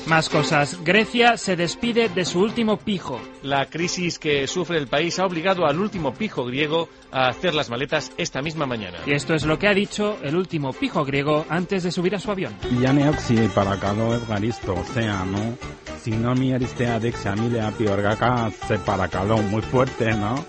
Más 0.05 0.29
cosas. 0.29 0.83
Grecia 0.83 1.35
se 1.35 1.55
despide 1.55 2.09
de 2.09 2.25
su 2.25 2.39
último 2.39 2.77
pijo. 2.77 3.19
La 3.41 3.65
crisis 3.65 4.19
que 4.19 4.45
sufre 4.45 4.77
el 4.77 4.87
país 4.87 5.17
ha 5.17 5.25
obligado 5.25 5.65
al 5.65 5.79
último 5.79 6.13
pijo 6.13 6.45
griego 6.45 6.89
a 7.11 7.27
hacer 7.27 7.55
las 7.55 7.71
maletas 7.71 8.11
esta 8.17 8.43
misma 8.43 8.67
mañana. 8.67 8.99
Y 9.07 9.13
esto 9.13 9.33
es 9.33 9.45
lo 9.45 9.57
que 9.57 9.67
ha 9.67 9.73
dicho 9.73 10.19
el 10.21 10.35
último 10.35 10.73
pijo 10.73 11.03
griego 11.05 11.47
antes 11.49 11.81
de 11.81 11.91
subir 11.91 12.13
a 12.15 12.19
su 12.19 12.29
avión. 12.29 12.55
Ya 12.79 12.93
ne 12.93 13.11
para 13.55 13.79
cada 13.79 14.03
o 14.05 14.85
sea, 14.93 15.25
¿no? 15.25 15.57
Si 16.05 16.11
no, 16.11 16.35
mi 16.35 16.35
sinomi 16.35 16.53
aristeadek 16.53 17.15
xamilea 17.17 17.71
piorgaca 17.71 18.51
se 18.67 18.77
paracalón 18.77 19.49
muy 19.49 19.63
fuerte, 19.63 20.13
¿no? 20.13 20.45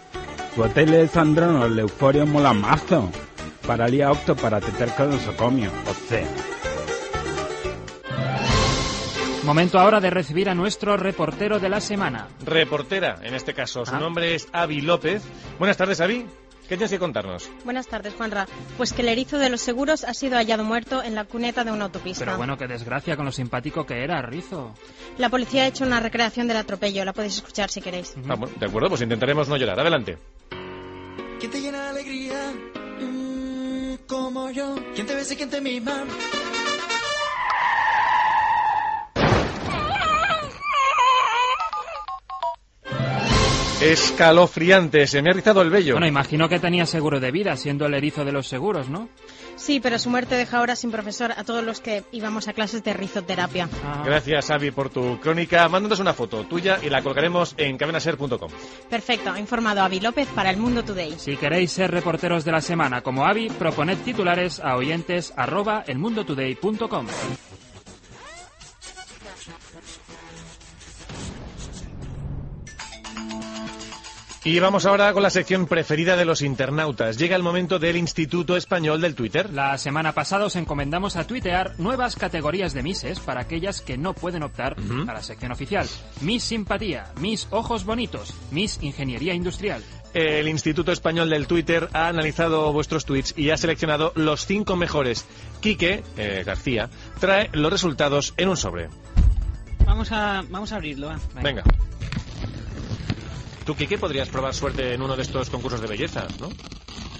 Suotele 0.54 1.08
sandrono 1.08 1.66
leuforio 1.66 2.26
molamazo. 2.26 3.10
Paralía 3.66 4.12
opto 4.12 4.36
para 4.36 4.60
teterco 4.60 5.06
de 5.06 5.18
socomio, 5.18 5.70
o 5.88 5.94
sea. 5.94 6.28
Momento 9.44 9.78
ahora 9.78 9.98
de 9.98 10.10
recibir 10.10 10.50
a 10.50 10.54
nuestro 10.54 10.98
reportero 10.98 11.58
de 11.58 11.70
la 11.70 11.80
semana. 11.80 12.28
Reportera, 12.44 13.16
en 13.22 13.34
este 13.34 13.54
caso. 13.54 13.86
Su 13.86 13.94
ah. 13.94 13.98
nombre 13.98 14.34
es 14.34 14.48
Avi 14.52 14.82
López. 14.82 15.22
Buenas 15.58 15.78
tardes, 15.78 16.02
Avi. 16.02 16.26
¿Qué 16.68 16.76
tienes 16.76 16.90
que 16.90 16.98
contarnos? 16.98 17.48
Buenas 17.64 17.86
tardes, 17.86 18.14
Juanra. 18.14 18.46
Pues 18.76 18.92
que 18.92 19.02
el 19.02 19.08
erizo 19.08 19.38
de 19.38 19.50
los 19.50 19.60
seguros 19.60 20.02
ha 20.04 20.14
sido 20.14 20.36
hallado 20.36 20.64
muerto 20.64 21.02
en 21.02 21.14
la 21.14 21.24
cuneta 21.24 21.62
de 21.62 21.70
una 21.70 21.84
autopista. 21.84 22.24
Pero 22.24 22.36
bueno, 22.36 22.56
qué 22.56 22.66
desgracia 22.66 23.16
con 23.16 23.24
lo 23.24 23.32
simpático 23.32 23.86
que 23.86 24.02
era, 24.02 24.20
Rizo. 24.22 24.74
La 25.18 25.28
policía 25.28 25.62
ha 25.62 25.66
hecho 25.68 25.84
una 25.84 26.00
recreación 26.00 26.48
del 26.48 26.56
atropello. 26.56 27.04
La 27.04 27.12
podéis 27.12 27.36
escuchar 27.36 27.70
si 27.70 27.80
queréis. 27.80 28.14
Ah, 28.28 28.34
bueno, 28.34 28.54
de 28.58 28.66
acuerdo, 28.66 28.88
pues 28.88 29.02
intentaremos 29.02 29.48
no 29.48 29.56
llorar. 29.56 29.78
Adelante. 29.78 30.18
¿Quién 31.38 31.50
te 31.50 31.60
llena 31.60 31.82
de 31.84 31.88
alegría? 31.88 32.52
Mm, 33.00 33.94
como 34.08 34.50
yo. 34.50 34.74
¿Quién 34.94 35.06
te 35.06 35.14
besa 35.14 35.34
y 35.34 35.36
quién 35.36 35.50
te 35.50 35.60
mima? 35.60 36.04
Escalofriante, 43.80 45.06
se 45.06 45.20
me 45.20 45.30
ha 45.30 45.32
rizado 45.34 45.60
el 45.60 45.68
vello. 45.68 45.94
Bueno, 45.94 46.06
imagino 46.06 46.48
que 46.48 46.58
tenía 46.58 46.86
seguro 46.86 47.20
de 47.20 47.30
vida, 47.30 47.56
siendo 47.56 47.84
el 47.84 47.92
erizo 47.92 48.24
de 48.24 48.32
los 48.32 48.46
seguros, 48.48 48.88
¿no? 48.88 49.08
Sí, 49.56 49.80
pero 49.80 49.98
su 49.98 50.08
muerte 50.08 50.34
deja 50.34 50.58
ahora 50.58 50.76
sin 50.76 50.90
profesor 50.90 51.32
a 51.32 51.44
todos 51.44 51.62
los 51.62 51.80
que 51.80 52.02
íbamos 52.10 52.48
a 52.48 52.54
clases 52.54 52.82
de 52.82 52.94
rizoterapia. 52.94 53.68
Gracias, 54.04 54.50
Avi, 54.50 54.70
por 54.70 54.88
tu 54.88 55.20
crónica. 55.20 55.68
Mándanos 55.68 56.00
una 56.00 56.14
foto 56.14 56.44
tuya 56.44 56.78
y 56.82 56.88
la 56.88 57.02
colgaremos 57.02 57.54
en 57.58 57.76
cadenaser.com. 57.76 58.50
Perfecto, 58.88 59.30
ha 59.30 59.38
informado 59.38 59.82
Avi 59.82 60.00
López 60.00 60.28
para 60.34 60.50
El 60.50 60.56
Mundo 60.56 60.82
Today. 60.82 61.14
Si 61.18 61.36
queréis 61.36 61.70
ser 61.70 61.90
reporteros 61.90 62.44
de 62.44 62.52
la 62.52 62.62
semana 62.62 63.02
como 63.02 63.26
Avi, 63.26 63.50
proponed 63.50 63.98
titulares 63.98 64.58
a 64.60 64.76
oyentes 64.76 65.34
arroba 65.36 65.84
elmundotoday.com. 65.86 67.06
Y 74.46 74.60
vamos 74.60 74.86
ahora 74.86 75.12
con 75.12 75.24
la 75.24 75.30
sección 75.30 75.66
preferida 75.66 76.16
de 76.16 76.24
los 76.24 76.40
internautas. 76.40 77.18
Llega 77.18 77.34
el 77.34 77.42
momento 77.42 77.80
del 77.80 77.96
Instituto 77.96 78.56
Español 78.56 79.00
del 79.00 79.16
Twitter. 79.16 79.52
La 79.52 79.76
semana 79.76 80.12
pasada 80.12 80.44
os 80.44 80.54
encomendamos 80.54 81.16
a 81.16 81.26
tuitear 81.26 81.74
nuevas 81.80 82.14
categorías 82.14 82.72
de 82.72 82.84
Misses 82.84 83.18
para 83.18 83.40
aquellas 83.40 83.80
que 83.80 83.98
no 83.98 84.14
pueden 84.14 84.44
optar 84.44 84.76
a 85.08 85.12
la 85.12 85.20
sección 85.20 85.50
oficial. 85.50 85.88
Miss 86.20 86.44
Simpatía, 86.44 87.06
Miss 87.20 87.48
Ojos 87.50 87.84
Bonitos, 87.84 88.34
Miss 88.52 88.78
Ingeniería 88.82 89.34
Industrial. 89.34 89.82
El 90.14 90.46
Instituto 90.46 90.92
Español 90.92 91.28
del 91.28 91.48
Twitter 91.48 91.88
ha 91.92 92.06
analizado 92.06 92.72
vuestros 92.72 93.04
tweets 93.04 93.34
y 93.36 93.50
ha 93.50 93.56
seleccionado 93.56 94.12
los 94.14 94.46
cinco 94.46 94.76
mejores. 94.76 95.26
Quique 95.60 96.04
eh, 96.16 96.44
García 96.46 96.88
trae 97.18 97.50
los 97.52 97.72
resultados 97.72 98.32
en 98.36 98.50
un 98.50 98.56
sobre. 98.56 98.90
Vamos 99.84 100.12
a, 100.12 100.44
vamos 100.48 100.70
a 100.70 100.76
abrirlo. 100.76 101.10
Venga. 101.42 101.64
Tú, 103.66 103.74
Quique, 103.74 103.98
podrías 103.98 104.28
probar 104.28 104.54
suerte 104.54 104.94
en 104.94 105.02
uno 105.02 105.16
de 105.16 105.22
estos 105.22 105.50
concursos 105.50 105.80
de 105.80 105.88
belleza, 105.88 106.28
¿no? 106.40 106.52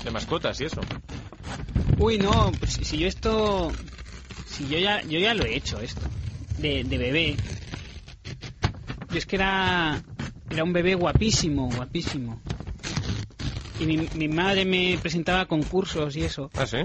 De 0.05 0.11
mascotas 0.13 0.61
y 0.61 0.65
eso. 0.65 0.81
Uy, 1.99 2.19
no, 2.19 2.53
pues 2.59 2.75
si- 2.83 2.99
yo 2.99 3.09
esto... 3.09 3.73
Si 4.49 4.67
yo 4.69 4.79
ya, 4.79 5.03
yo 5.03 5.19
ya 5.19 5.35
lo 5.35 5.45
he 5.45 5.57
hecho 5.57 5.81
esto. 5.81 6.01
De, 6.59 6.85
de 6.85 6.99
bebé. 6.99 7.37
Yo 9.11 9.19
es 9.19 9.27
que 9.27 9.37
era... 9.37 10.01
Era 10.49 10.63
un 10.63 10.73
bebé 10.73 10.95
guapísimo, 10.95 11.69
guapísimo. 11.75 12.41
Y 13.81 13.87
mi, 13.87 14.09
mi 14.15 14.29
madre 14.29 14.65
me 14.65 14.97
presentaba 15.03 15.47
concursos 15.47 16.15
y 16.17 16.23
eso. 16.23 16.51
¿Ah, 16.55 16.65
sí? 16.67 16.79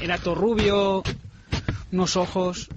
Era 0.00 0.16
todo 0.18 0.36
rubio, 0.36 1.02
unos 1.90 2.16
ojos. 2.16 2.68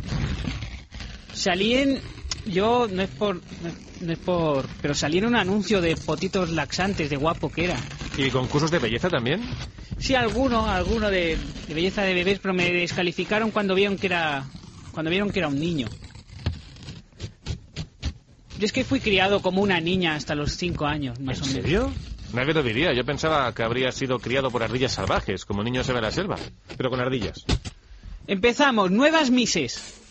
Salí 1.33 1.75
en. 1.75 2.01
Yo, 2.45 2.87
no 2.91 3.01
es 3.01 3.09
por. 3.09 3.35
No 3.35 3.69
es, 3.69 4.01
no 4.01 4.11
es 4.13 4.19
por. 4.19 4.67
Pero 4.81 4.93
salí 4.93 5.19
en 5.19 5.25
un 5.27 5.35
anuncio 5.35 5.79
de 5.81 5.95
potitos 5.95 6.49
laxantes, 6.49 7.09
de 7.09 7.15
guapo 7.15 7.49
que 7.49 7.65
era. 7.65 7.77
¿Y 8.17 8.29
concursos 8.29 8.69
de 8.69 8.79
belleza 8.79 9.09
también? 9.09 9.41
Sí, 9.97 10.13
alguno, 10.15 10.69
alguno 10.69 11.09
de, 11.09 11.37
de 11.67 11.73
belleza 11.73 12.01
de 12.03 12.13
bebés, 12.13 12.39
pero 12.39 12.53
me 12.53 12.71
descalificaron 12.71 13.51
cuando 13.51 13.75
vieron 13.75 13.97
que 13.97 14.07
era. 14.07 14.45
Cuando 14.91 15.09
vieron 15.09 15.31
que 15.31 15.39
era 15.39 15.47
un 15.47 15.59
niño. 15.59 15.87
Yo 18.59 18.65
es 18.65 18.71
que 18.71 18.83
fui 18.83 18.99
criado 18.99 19.41
como 19.41 19.61
una 19.61 19.79
niña 19.79 20.15
hasta 20.15 20.35
los 20.35 20.55
cinco 20.55 20.85
años, 20.85 21.19
más 21.19 21.37
¿En 21.39 21.43
o 21.43 21.47
menos. 21.47 21.63
serio? 21.63 21.91
Nadie 22.33 22.53
lo 22.53 22.63
diría. 22.63 22.93
Yo 22.93 23.03
pensaba 23.05 23.53
que 23.53 23.63
habría 23.63 23.91
sido 23.91 24.19
criado 24.19 24.51
por 24.51 24.63
ardillas 24.63 24.91
salvajes, 24.93 25.45
como 25.45 25.63
niño 25.63 25.83
se 25.83 25.91
ve 25.93 25.99
en 25.99 26.05
la 26.05 26.11
selva, 26.11 26.37
pero 26.77 26.89
con 26.89 26.99
ardillas. 26.99 27.45
Empezamos, 28.27 28.91
nuevas 28.91 29.31
mises. 29.31 30.01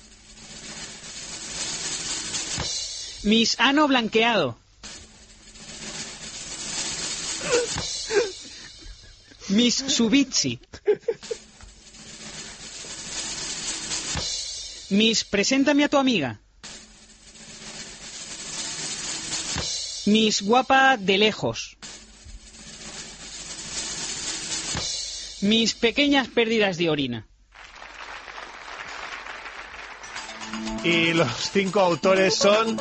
Miss 3.25 3.57
Ano 3.61 3.87
blanqueado. 3.87 4.59
Miss 9.49 9.75
Subitsi. 9.75 10.59
Miss 14.91 15.25
Preséntame 15.25 15.85
a 15.85 15.89
tu 15.89 15.99
amiga. 15.99 16.41
Miss 20.07 20.43
Guapa 20.43 20.97
de 20.97 21.19
lejos. 21.19 21.77
Mis 25.43 25.75
pequeñas 25.75 26.27
pérdidas 26.29 26.77
de 26.77 26.91
orina. 26.91 27.32
Y 30.85 31.13
los 31.13 31.31
cinco 31.51 31.81
autores 31.81 32.35
son 32.35 32.77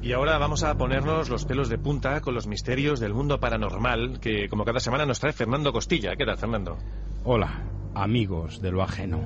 Y 0.04 0.12
ahora 0.12 0.36
vamos 0.36 0.62
a 0.64 0.76
ponernos 0.76 1.30
los 1.30 1.46
pelos 1.46 1.70
de 1.70 1.78
punta 1.78 2.20
con 2.20 2.34
los 2.34 2.46
misterios 2.46 3.00
del 3.00 3.14
mundo 3.14 3.40
paranormal 3.40 4.20
que, 4.20 4.50
como 4.50 4.66
cada 4.66 4.78
semana, 4.78 5.06
nos 5.06 5.18
trae 5.18 5.32
Fernando 5.32 5.72
Costilla. 5.72 6.14
¿Qué 6.14 6.26
tal, 6.26 6.36
Fernando? 6.36 6.76
Hola, 7.26 7.62
amigos 7.94 8.60
de 8.60 8.70
lo 8.70 8.82
ajeno. 8.82 9.18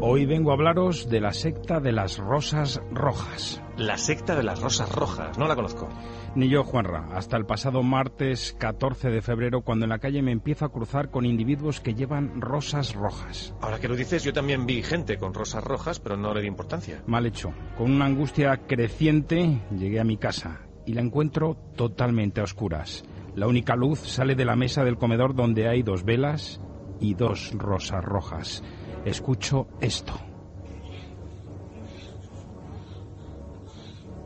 Hoy 0.00 0.24
vengo 0.24 0.50
a 0.50 0.54
hablaros 0.54 1.10
de 1.10 1.20
la 1.20 1.34
secta 1.34 1.80
de 1.80 1.92
las 1.92 2.16
Rosas 2.16 2.80
Rojas. 2.90 3.62
La 3.76 3.98
secta 3.98 4.34
de 4.34 4.42
las 4.42 4.62
Rosas 4.62 4.90
Rojas, 4.90 5.36
no 5.36 5.46
la 5.46 5.54
conozco. 5.54 5.90
Ni 6.34 6.48
yo, 6.48 6.64
Juanra, 6.64 7.08
hasta 7.12 7.36
el 7.36 7.44
pasado 7.44 7.82
martes 7.82 8.56
14 8.58 9.10
de 9.10 9.20
febrero, 9.20 9.60
cuando 9.60 9.84
en 9.84 9.90
la 9.90 9.98
calle 9.98 10.22
me 10.22 10.32
empiezo 10.32 10.64
a 10.64 10.72
cruzar 10.72 11.10
con 11.10 11.26
individuos 11.26 11.82
que 11.82 11.92
llevan 11.92 12.40
rosas 12.40 12.94
rojas. 12.94 13.54
Ahora 13.60 13.80
que 13.80 13.88
lo 13.88 13.96
dices, 13.96 14.24
yo 14.24 14.32
también 14.32 14.64
vi 14.64 14.82
gente 14.82 15.18
con 15.18 15.34
rosas 15.34 15.62
rojas, 15.62 16.00
pero 16.00 16.16
no 16.16 16.32
le 16.32 16.40
di 16.40 16.48
importancia. 16.48 17.02
Mal 17.06 17.26
hecho. 17.26 17.52
Con 17.76 17.90
una 17.90 18.06
angustia 18.06 18.56
creciente 18.66 19.60
llegué 19.78 20.00
a 20.00 20.04
mi 20.04 20.16
casa 20.16 20.62
y 20.86 20.94
la 20.94 21.02
encuentro 21.02 21.58
totalmente 21.76 22.40
a 22.40 22.44
oscuras. 22.44 23.04
La 23.34 23.46
única 23.46 23.76
luz 23.76 24.00
sale 24.00 24.34
de 24.34 24.44
la 24.44 24.56
mesa 24.56 24.84
del 24.84 24.98
comedor 24.98 25.34
donde 25.34 25.68
hay 25.68 25.82
dos 25.82 26.04
velas 26.04 26.60
y 27.00 27.14
dos 27.14 27.52
rosas 27.54 28.04
rojas. 28.04 28.62
Escucho 29.04 29.68
esto. 29.80 30.14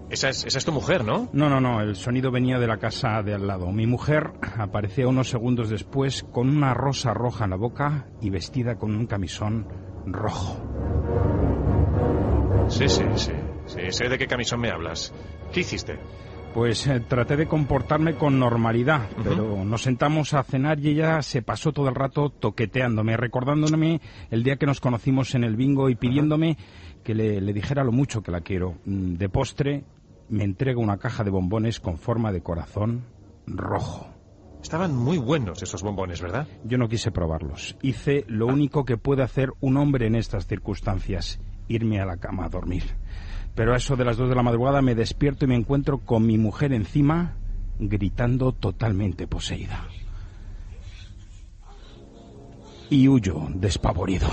Esa 0.09 0.29
es, 0.29 0.45
esa 0.45 0.59
es 0.59 0.65
tu 0.65 0.71
mujer, 0.71 1.05
¿no? 1.05 1.29
No, 1.33 1.49
no, 1.49 1.61
no, 1.61 1.81
el 1.81 1.97
sonido 1.97 2.31
venía 2.31 2.59
de 2.61 2.69
la 2.69 2.79
casa 2.79 3.23
de 3.23 3.35
al 3.35 3.47
lado. 3.47 3.73
Mi 3.73 3.87
mujer 3.87 4.33
apareció 4.57 5.09
unos 5.09 5.29
segundos 5.31 5.69
después 5.69 6.23
con 6.23 6.49
una 6.49 6.75
rosa 6.75 7.13
roja 7.13 7.45
en 7.45 7.51
la 7.51 7.57
boca 7.57 8.07
y 8.21 8.31
vestida 8.31 8.77
con 8.77 8.95
un 8.95 9.07
camisón 9.07 9.67
rojo. 10.07 10.63
Sí, 12.69 12.89
sí, 12.89 13.05
sí. 13.17 13.33
Sí, 13.67 13.81
sé 13.91 14.09
de 14.09 14.17
qué 14.17 14.29
camisón 14.29 14.61
me 14.61 14.71
hablas. 14.71 15.13
¿Qué 15.53 15.61
hiciste? 15.61 15.99
Pues 16.57 16.87
eh, 16.87 17.01
traté 17.01 17.37
de 17.37 17.47
comportarme 17.47 18.15
con 18.15 18.39
normalidad, 18.39 19.11
pero 19.23 19.63
nos 19.63 19.83
sentamos 19.83 20.33
a 20.33 20.43
cenar 20.43 20.81
y 20.81 20.89
ella 20.89 21.21
se 21.21 21.43
pasó 21.43 21.71
todo 21.71 21.91
el 21.91 21.95
rato 21.95 22.31
toqueteándome, 22.31 23.15
recordándome 23.19 24.01
el 24.31 24.43
día 24.43 24.57
que 24.57 24.65
nos 24.65 24.81
conocimos 24.81 25.35
en 25.35 25.45
el 25.45 25.55
bingo 25.55 25.91
y 25.91 25.97
pidiéndome 25.97 26.57
que 27.05 27.15
le, 27.15 27.43
le 27.43 27.53
dijera 27.53 27.85
lo 27.85 27.93
mucho 27.93 28.23
que 28.23 28.33
la 28.33 28.41
quiero. 28.41 28.79
Mm, 28.87 29.17
De 29.17 29.29
postre 29.29 29.85
me 30.31 30.45
entrega 30.45 30.81
una 30.81 30.97
caja 30.97 31.25
de 31.25 31.31
bombones 31.31 31.79
con 31.79 31.99
forma 31.99 32.33
de 32.33 32.41
corazón 32.41 33.05
rojo. 33.47 34.09
Estaban 34.63 34.97
muy 34.97 35.19
buenos 35.19 35.63
esos 35.63 35.83
bombones, 35.83 36.23
¿verdad? 36.23 36.49
Yo 36.65 36.79
no 36.79 36.89
quise 36.89 37.11
probarlos. 37.11 37.77
Hice 37.83 38.25
lo 38.29 38.47
único 38.47 38.87
que 38.87 38.97
puede 38.97 39.23
hacer 39.23 39.53
un 39.61 39.77
hombre 39.77 40.07
en 40.07 40.15
estas 40.15 40.47
circunstancias, 40.47 41.39
irme 41.69 42.01
a 42.01 42.07
la 42.07 42.17
cama 42.17 42.47
a 42.47 42.49
dormir. 42.49 42.85
Pero 43.57 43.73
a 43.73 43.79
eso 43.79 43.97
de 43.97 44.05
las 44.05 44.19
dos 44.19 44.29
de 44.29 44.35
la 44.37 44.43
madrugada 44.43 44.83
me 44.83 44.95
despierto 44.95 45.47
y 45.47 45.49
me 45.49 45.57
encuentro 45.57 45.99
con 45.99 46.27
mi 46.27 46.37
mujer 46.37 46.75
encima, 46.75 47.37
gritando 47.81 48.53
totalmente 48.53 49.27
poseída. 49.27 49.89
Y 52.91 53.09
huyo 53.09 53.49
despavorido. 53.55 54.29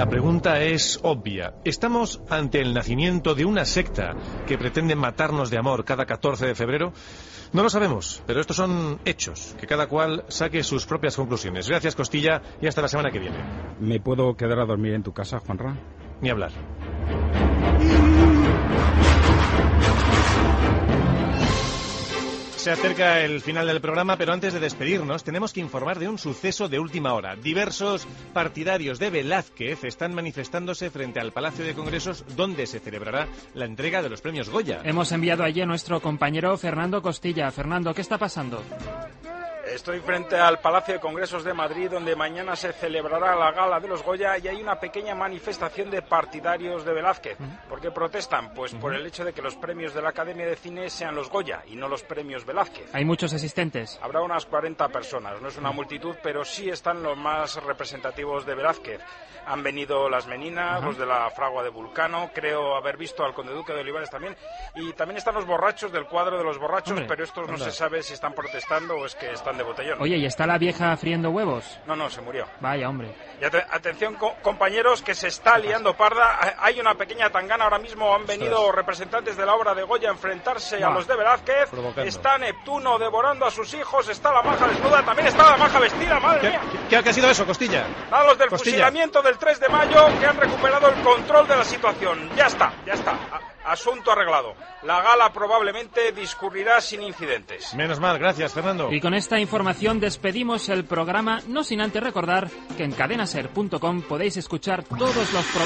La 0.00 0.08
pregunta 0.08 0.62
es 0.62 0.98
obvia. 1.02 1.56
¿Estamos 1.62 2.22
ante 2.30 2.58
el 2.58 2.72
nacimiento 2.72 3.34
de 3.34 3.44
una 3.44 3.66
secta 3.66 4.16
que 4.46 4.56
pretende 4.56 4.94
matarnos 4.94 5.50
de 5.50 5.58
amor 5.58 5.84
cada 5.84 6.06
14 6.06 6.46
de 6.46 6.54
febrero? 6.54 6.94
No 7.52 7.62
lo 7.62 7.68
sabemos, 7.68 8.22
pero 8.26 8.40
estos 8.40 8.56
son 8.56 8.98
hechos. 9.04 9.54
Que 9.60 9.66
cada 9.66 9.88
cual 9.88 10.24
saque 10.28 10.62
sus 10.62 10.86
propias 10.86 11.16
conclusiones. 11.16 11.68
Gracias, 11.68 11.94
Costilla, 11.94 12.40
y 12.62 12.66
hasta 12.66 12.80
la 12.80 12.88
semana 12.88 13.10
que 13.10 13.18
viene. 13.18 13.36
¿Me 13.78 14.00
puedo 14.00 14.34
quedar 14.38 14.60
a 14.60 14.64
dormir 14.64 14.94
en 14.94 15.02
tu 15.02 15.12
casa, 15.12 15.38
Juanra? 15.38 15.76
Ni 16.22 16.30
hablar. 16.30 16.52
Se 22.60 22.70
acerca 22.70 23.22
el 23.22 23.40
final 23.40 23.66
del 23.66 23.80
programa, 23.80 24.18
pero 24.18 24.34
antes 24.34 24.52
de 24.52 24.60
despedirnos 24.60 25.24
tenemos 25.24 25.54
que 25.54 25.60
informar 25.60 25.98
de 25.98 26.08
un 26.08 26.18
suceso 26.18 26.68
de 26.68 26.78
última 26.78 27.14
hora. 27.14 27.34
Diversos 27.34 28.06
partidarios 28.34 28.98
de 28.98 29.08
Velázquez 29.08 29.82
están 29.84 30.14
manifestándose 30.14 30.90
frente 30.90 31.20
al 31.20 31.32
Palacio 31.32 31.64
de 31.64 31.72
Congresos 31.72 32.22
donde 32.36 32.66
se 32.66 32.78
celebrará 32.78 33.28
la 33.54 33.64
entrega 33.64 34.02
de 34.02 34.10
los 34.10 34.20
premios 34.20 34.50
Goya. 34.50 34.82
Hemos 34.84 35.10
enviado 35.10 35.42
allí 35.42 35.62
a 35.62 35.66
nuestro 35.66 36.02
compañero 36.02 36.54
Fernando 36.58 37.00
Costilla. 37.00 37.50
Fernando, 37.50 37.94
¿qué 37.94 38.02
está 38.02 38.18
pasando? 38.18 38.62
Estoy 39.72 40.00
frente 40.00 40.36
al 40.36 40.58
Palacio 40.58 40.94
de 40.94 41.00
Congresos 41.00 41.44
de 41.44 41.54
Madrid, 41.54 41.88
donde 41.90 42.16
mañana 42.16 42.56
se 42.56 42.72
celebrará 42.72 43.36
la 43.36 43.52
gala 43.52 43.78
de 43.78 43.86
los 43.86 44.02
Goya 44.02 44.36
y 44.36 44.48
hay 44.48 44.60
una 44.60 44.80
pequeña 44.80 45.14
manifestación 45.14 45.90
de 45.90 46.02
partidarios 46.02 46.84
de 46.84 46.92
Velázquez. 46.92 47.38
¿Por 47.68 47.80
qué 47.80 47.90
protestan? 47.92 48.52
Pues 48.52 48.74
por 48.74 48.94
el 48.94 49.06
hecho 49.06 49.24
de 49.24 49.32
que 49.32 49.40
los 49.40 49.54
premios 49.56 49.94
de 49.94 50.02
la 50.02 50.08
Academia 50.10 50.46
de 50.46 50.56
Cine 50.56 50.90
sean 50.90 51.14
los 51.14 51.30
Goya 51.30 51.62
y 51.66 51.76
no 51.76 51.88
los 51.88 52.02
premios 52.02 52.44
Velázquez. 52.44 52.92
Hay 52.94 53.04
muchos 53.04 53.32
asistentes. 53.32 53.98
Habrá 54.02 54.20
unas 54.22 54.44
40 54.46 54.88
personas, 54.88 55.40
no 55.40 55.48
es 55.48 55.56
una 55.56 55.70
multitud, 55.70 56.16
pero 56.22 56.44
sí 56.44 56.68
están 56.68 57.02
los 57.02 57.16
más 57.16 57.62
representativos 57.62 58.44
de 58.44 58.54
Velázquez. 58.56 59.00
Han 59.46 59.62
venido 59.62 60.08
las 60.10 60.26
Meninas, 60.26 60.78
Ajá. 60.78 60.86
los 60.86 60.98
de 60.98 61.06
la 61.06 61.30
Fragua 61.30 61.62
de 61.62 61.70
Vulcano, 61.70 62.30
creo 62.34 62.76
haber 62.76 62.96
visto 62.96 63.24
al 63.24 63.32
Conde 63.34 63.52
Duque 63.54 63.72
de 63.72 63.80
Olivares 63.80 64.10
también, 64.10 64.36
y 64.74 64.92
también 64.92 65.16
están 65.16 65.34
los 65.34 65.46
borrachos 65.46 65.90
del 65.92 66.04
cuadro 66.06 66.36
de 66.36 66.44
los 66.44 66.58
borrachos, 66.58 66.90
Hombre, 66.90 67.06
pero 67.08 67.24
estos 67.24 67.46
no 67.46 67.54
anda. 67.54 67.64
se 67.64 67.72
sabe 67.72 68.02
si 68.02 68.12
están 68.14 68.34
protestando 68.34 68.96
o 68.96 69.06
es 69.06 69.14
que 69.14 69.30
están 69.32 69.56
de 69.60 69.64
botellón. 69.66 70.00
Oye, 70.00 70.16
¿y 70.16 70.26
está 70.26 70.46
la 70.46 70.58
vieja 70.58 70.96
friendo 70.96 71.30
huevos? 71.30 71.78
No, 71.86 71.94
no, 71.94 72.08
se 72.10 72.20
murió. 72.22 72.46
Vaya, 72.60 72.88
hombre. 72.88 73.14
Y 73.40 73.44
ate- 73.44 73.64
atención, 73.70 74.14
co- 74.16 74.34
compañeros, 74.42 75.02
que 75.02 75.14
se 75.14 75.28
está 75.28 75.58
liando 75.58 75.94
parda. 75.96 76.38
Ha- 76.40 76.64
Hay 76.64 76.80
una 76.80 76.94
pequeña 76.94 77.30
tangana 77.30 77.64
ahora 77.64 77.78
mismo. 77.78 78.14
Han 78.14 78.26
venido 78.26 78.70
representantes 78.72 79.36
de 79.36 79.46
la 79.46 79.54
obra 79.54 79.74
de 79.74 79.82
Goya 79.82 80.08
a 80.08 80.12
enfrentarse 80.12 80.82
a 80.82 80.90
los 80.90 81.06
de 81.06 81.16
Velázquez. 81.16 81.70
Provocando. 81.70 82.02
Está 82.08 82.38
Neptuno 82.38 82.98
devorando 82.98 83.46
a 83.46 83.50
sus 83.50 83.72
hijos. 83.74 84.08
Está 84.08 84.32
la 84.32 84.42
maja 84.42 84.66
desnuda. 84.66 85.02
También 85.04 85.28
está 85.28 85.50
la 85.50 85.56
maja 85.56 85.78
vestida. 85.78 86.18
Madre 86.20 86.40
¿Qué, 86.40 86.48
mía. 86.50 86.60
qué- 86.88 87.02
qué 87.02 87.08
ha 87.10 87.12
sido 87.12 87.30
eso, 87.30 87.44
Costilla? 87.46 87.84
A 88.10 88.24
los 88.24 88.38
del 88.38 88.48
Costilla. 88.48 88.72
fusilamiento 88.76 89.22
del 89.22 89.38
3 89.38 89.60
de 89.60 89.68
mayo 89.68 90.06
que 90.18 90.26
han 90.26 90.36
recuperado 90.36 90.88
el 90.88 91.02
control 91.02 91.46
de 91.48 91.56
la 91.56 91.64
situación. 91.64 92.30
Ya 92.36 92.46
está, 92.46 92.72
ya 92.86 92.94
está. 92.94 93.12
Asunto 93.70 94.10
arreglado. 94.10 94.54
La 94.82 95.00
gala 95.00 95.32
probablemente 95.32 96.10
discurrirá 96.10 96.80
sin 96.80 97.02
incidentes. 97.02 97.72
Menos 97.74 98.00
mal, 98.00 98.18
gracias, 98.18 98.52
Fernando. 98.52 98.92
Y 98.92 99.00
con 99.00 99.14
esta 99.14 99.38
información 99.38 100.00
despedimos 100.00 100.68
el 100.68 100.84
programa, 100.84 101.40
no 101.46 101.62
sin 101.62 101.80
antes 101.80 102.02
recordar 102.02 102.50
que 102.76 102.82
en 102.82 102.90
cadenaser.com 102.92 104.02
podéis 104.02 104.36
escuchar 104.38 104.82
todos 104.82 105.14
los 105.32 105.44
pro... 105.46 105.64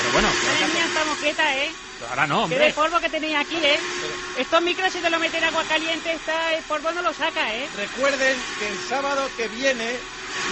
Pero 0.00 0.12
bueno, 0.12 0.28
Madre 0.28 0.74
mía, 0.74 0.84
esta 0.84 1.04
moqueta, 1.04 1.56
¿eh? 1.56 1.70
ahora 2.10 2.26
no, 2.26 2.48
Qué 2.48 2.54
de 2.56 2.60
hombre. 2.66 2.72
polvo 2.74 3.00
que 3.00 3.08
tenéis 3.08 3.36
aquí, 3.36 3.56
¿eh? 3.56 3.78
Estos 4.38 4.62
micros, 4.62 4.92
si 4.92 4.98
te 5.00 5.08
lo 5.10 5.18
meten 5.18 5.42
agua 5.44 5.62
caliente, 5.68 6.12
está, 6.12 6.54
el 6.54 6.62
polvo 6.64 6.90
no 6.92 7.00
lo 7.02 7.12
saca, 7.14 7.54
¿eh? 7.54 7.66
Recuerden 7.76 8.36
que 8.58 8.68
el 8.68 8.78
sábado 8.88 9.26
que 9.36 9.48
viene 9.48 9.96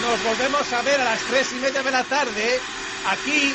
nos 0.01 0.25
volvemos 0.25 0.73
a 0.73 0.83
ver 0.83 1.01
a 1.01 1.05
las 1.05 1.21
tres 1.21 1.53
y 1.53 1.57
media 1.57 1.83
de 1.83 1.91
la 1.91 2.05
tarde 2.05 2.61
aquí 3.11 3.55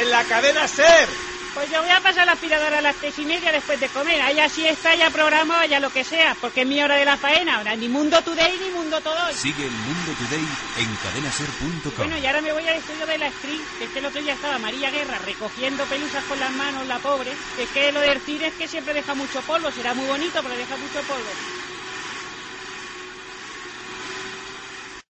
en 0.00 0.10
la 0.10 0.22
cadena 0.24 0.66
SER. 0.68 1.27
Pues 1.58 1.72
yo 1.72 1.82
voy 1.82 1.90
a 1.90 2.00
pasar 2.00 2.24
la 2.24 2.34
aspiradora 2.34 2.78
a 2.78 2.80
las 2.80 2.94
tres 2.94 3.18
y 3.18 3.24
media 3.24 3.50
después 3.50 3.80
de 3.80 3.88
comer. 3.88 4.22
Ahí 4.22 4.38
así 4.38 4.64
está, 4.64 4.94
ya 4.94 5.10
programa, 5.10 5.66
ya 5.66 5.80
lo 5.80 5.90
que 5.90 6.04
sea, 6.04 6.36
porque 6.40 6.60
es 6.60 6.68
mi 6.68 6.80
hora 6.80 6.94
de 6.94 7.04
la 7.04 7.16
faena. 7.16 7.56
Ahora 7.56 7.74
ni 7.74 7.88
Mundo 7.88 8.22
Today 8.22 8.60
ni 8.60 8.70
Mundo 8.70 9.00
Todo. 9.00 9.32
Sigue 9.32 9.64
el 9.64 9.72
Mundo 9.72 10.12
Today 10.22 10.46
en 10.78 10.96
cadenaser.com. 11.02 11.92
Bueno, 11.96 12.16
y 12.16 12.26
ahora 12.26 12.42
me 12.42 12.52
voy 12.52 12.62
al 12.62 12.76
estudio 12.76 13.04
de 13.06 13.18
la 13.18 13.26
Street, 13.26 13.60
que 13.76 13.84
es 13.86 13.90
que 13.90 13.98
el 13.98 14.06
otro 14.06 14.22
día 14.22 14.34
estaba 14.34 14.56
María 14.58 14.92
Guerra 14.92 15.18
recogiendo 15.18 15.84
pelusas 15.86 16.24
con 16.26 16.38
las 16.38 16.52
manos, 16.52 16.86
la 16.86 17.00
pobre. 17.00 17.32
Es 17.58 17.68
que 17.70 17.90
lo 17.90 18.02
del 18.02 18.20
cine 18.20 18.46
es 18.46 18.54
que 18.54 18.68
siempre 18.68 18.94
deja 18.94 19.16
mucho 19.16 19.42
polvo, 19.42 19.72
será 19.72 19.94
muy 19.94 20.06
bonito, 20.06 20.40
pero 20.40 20.54
deja 20.54 20.76
mucho 20.76 21.02
polvo. 21.08 21.77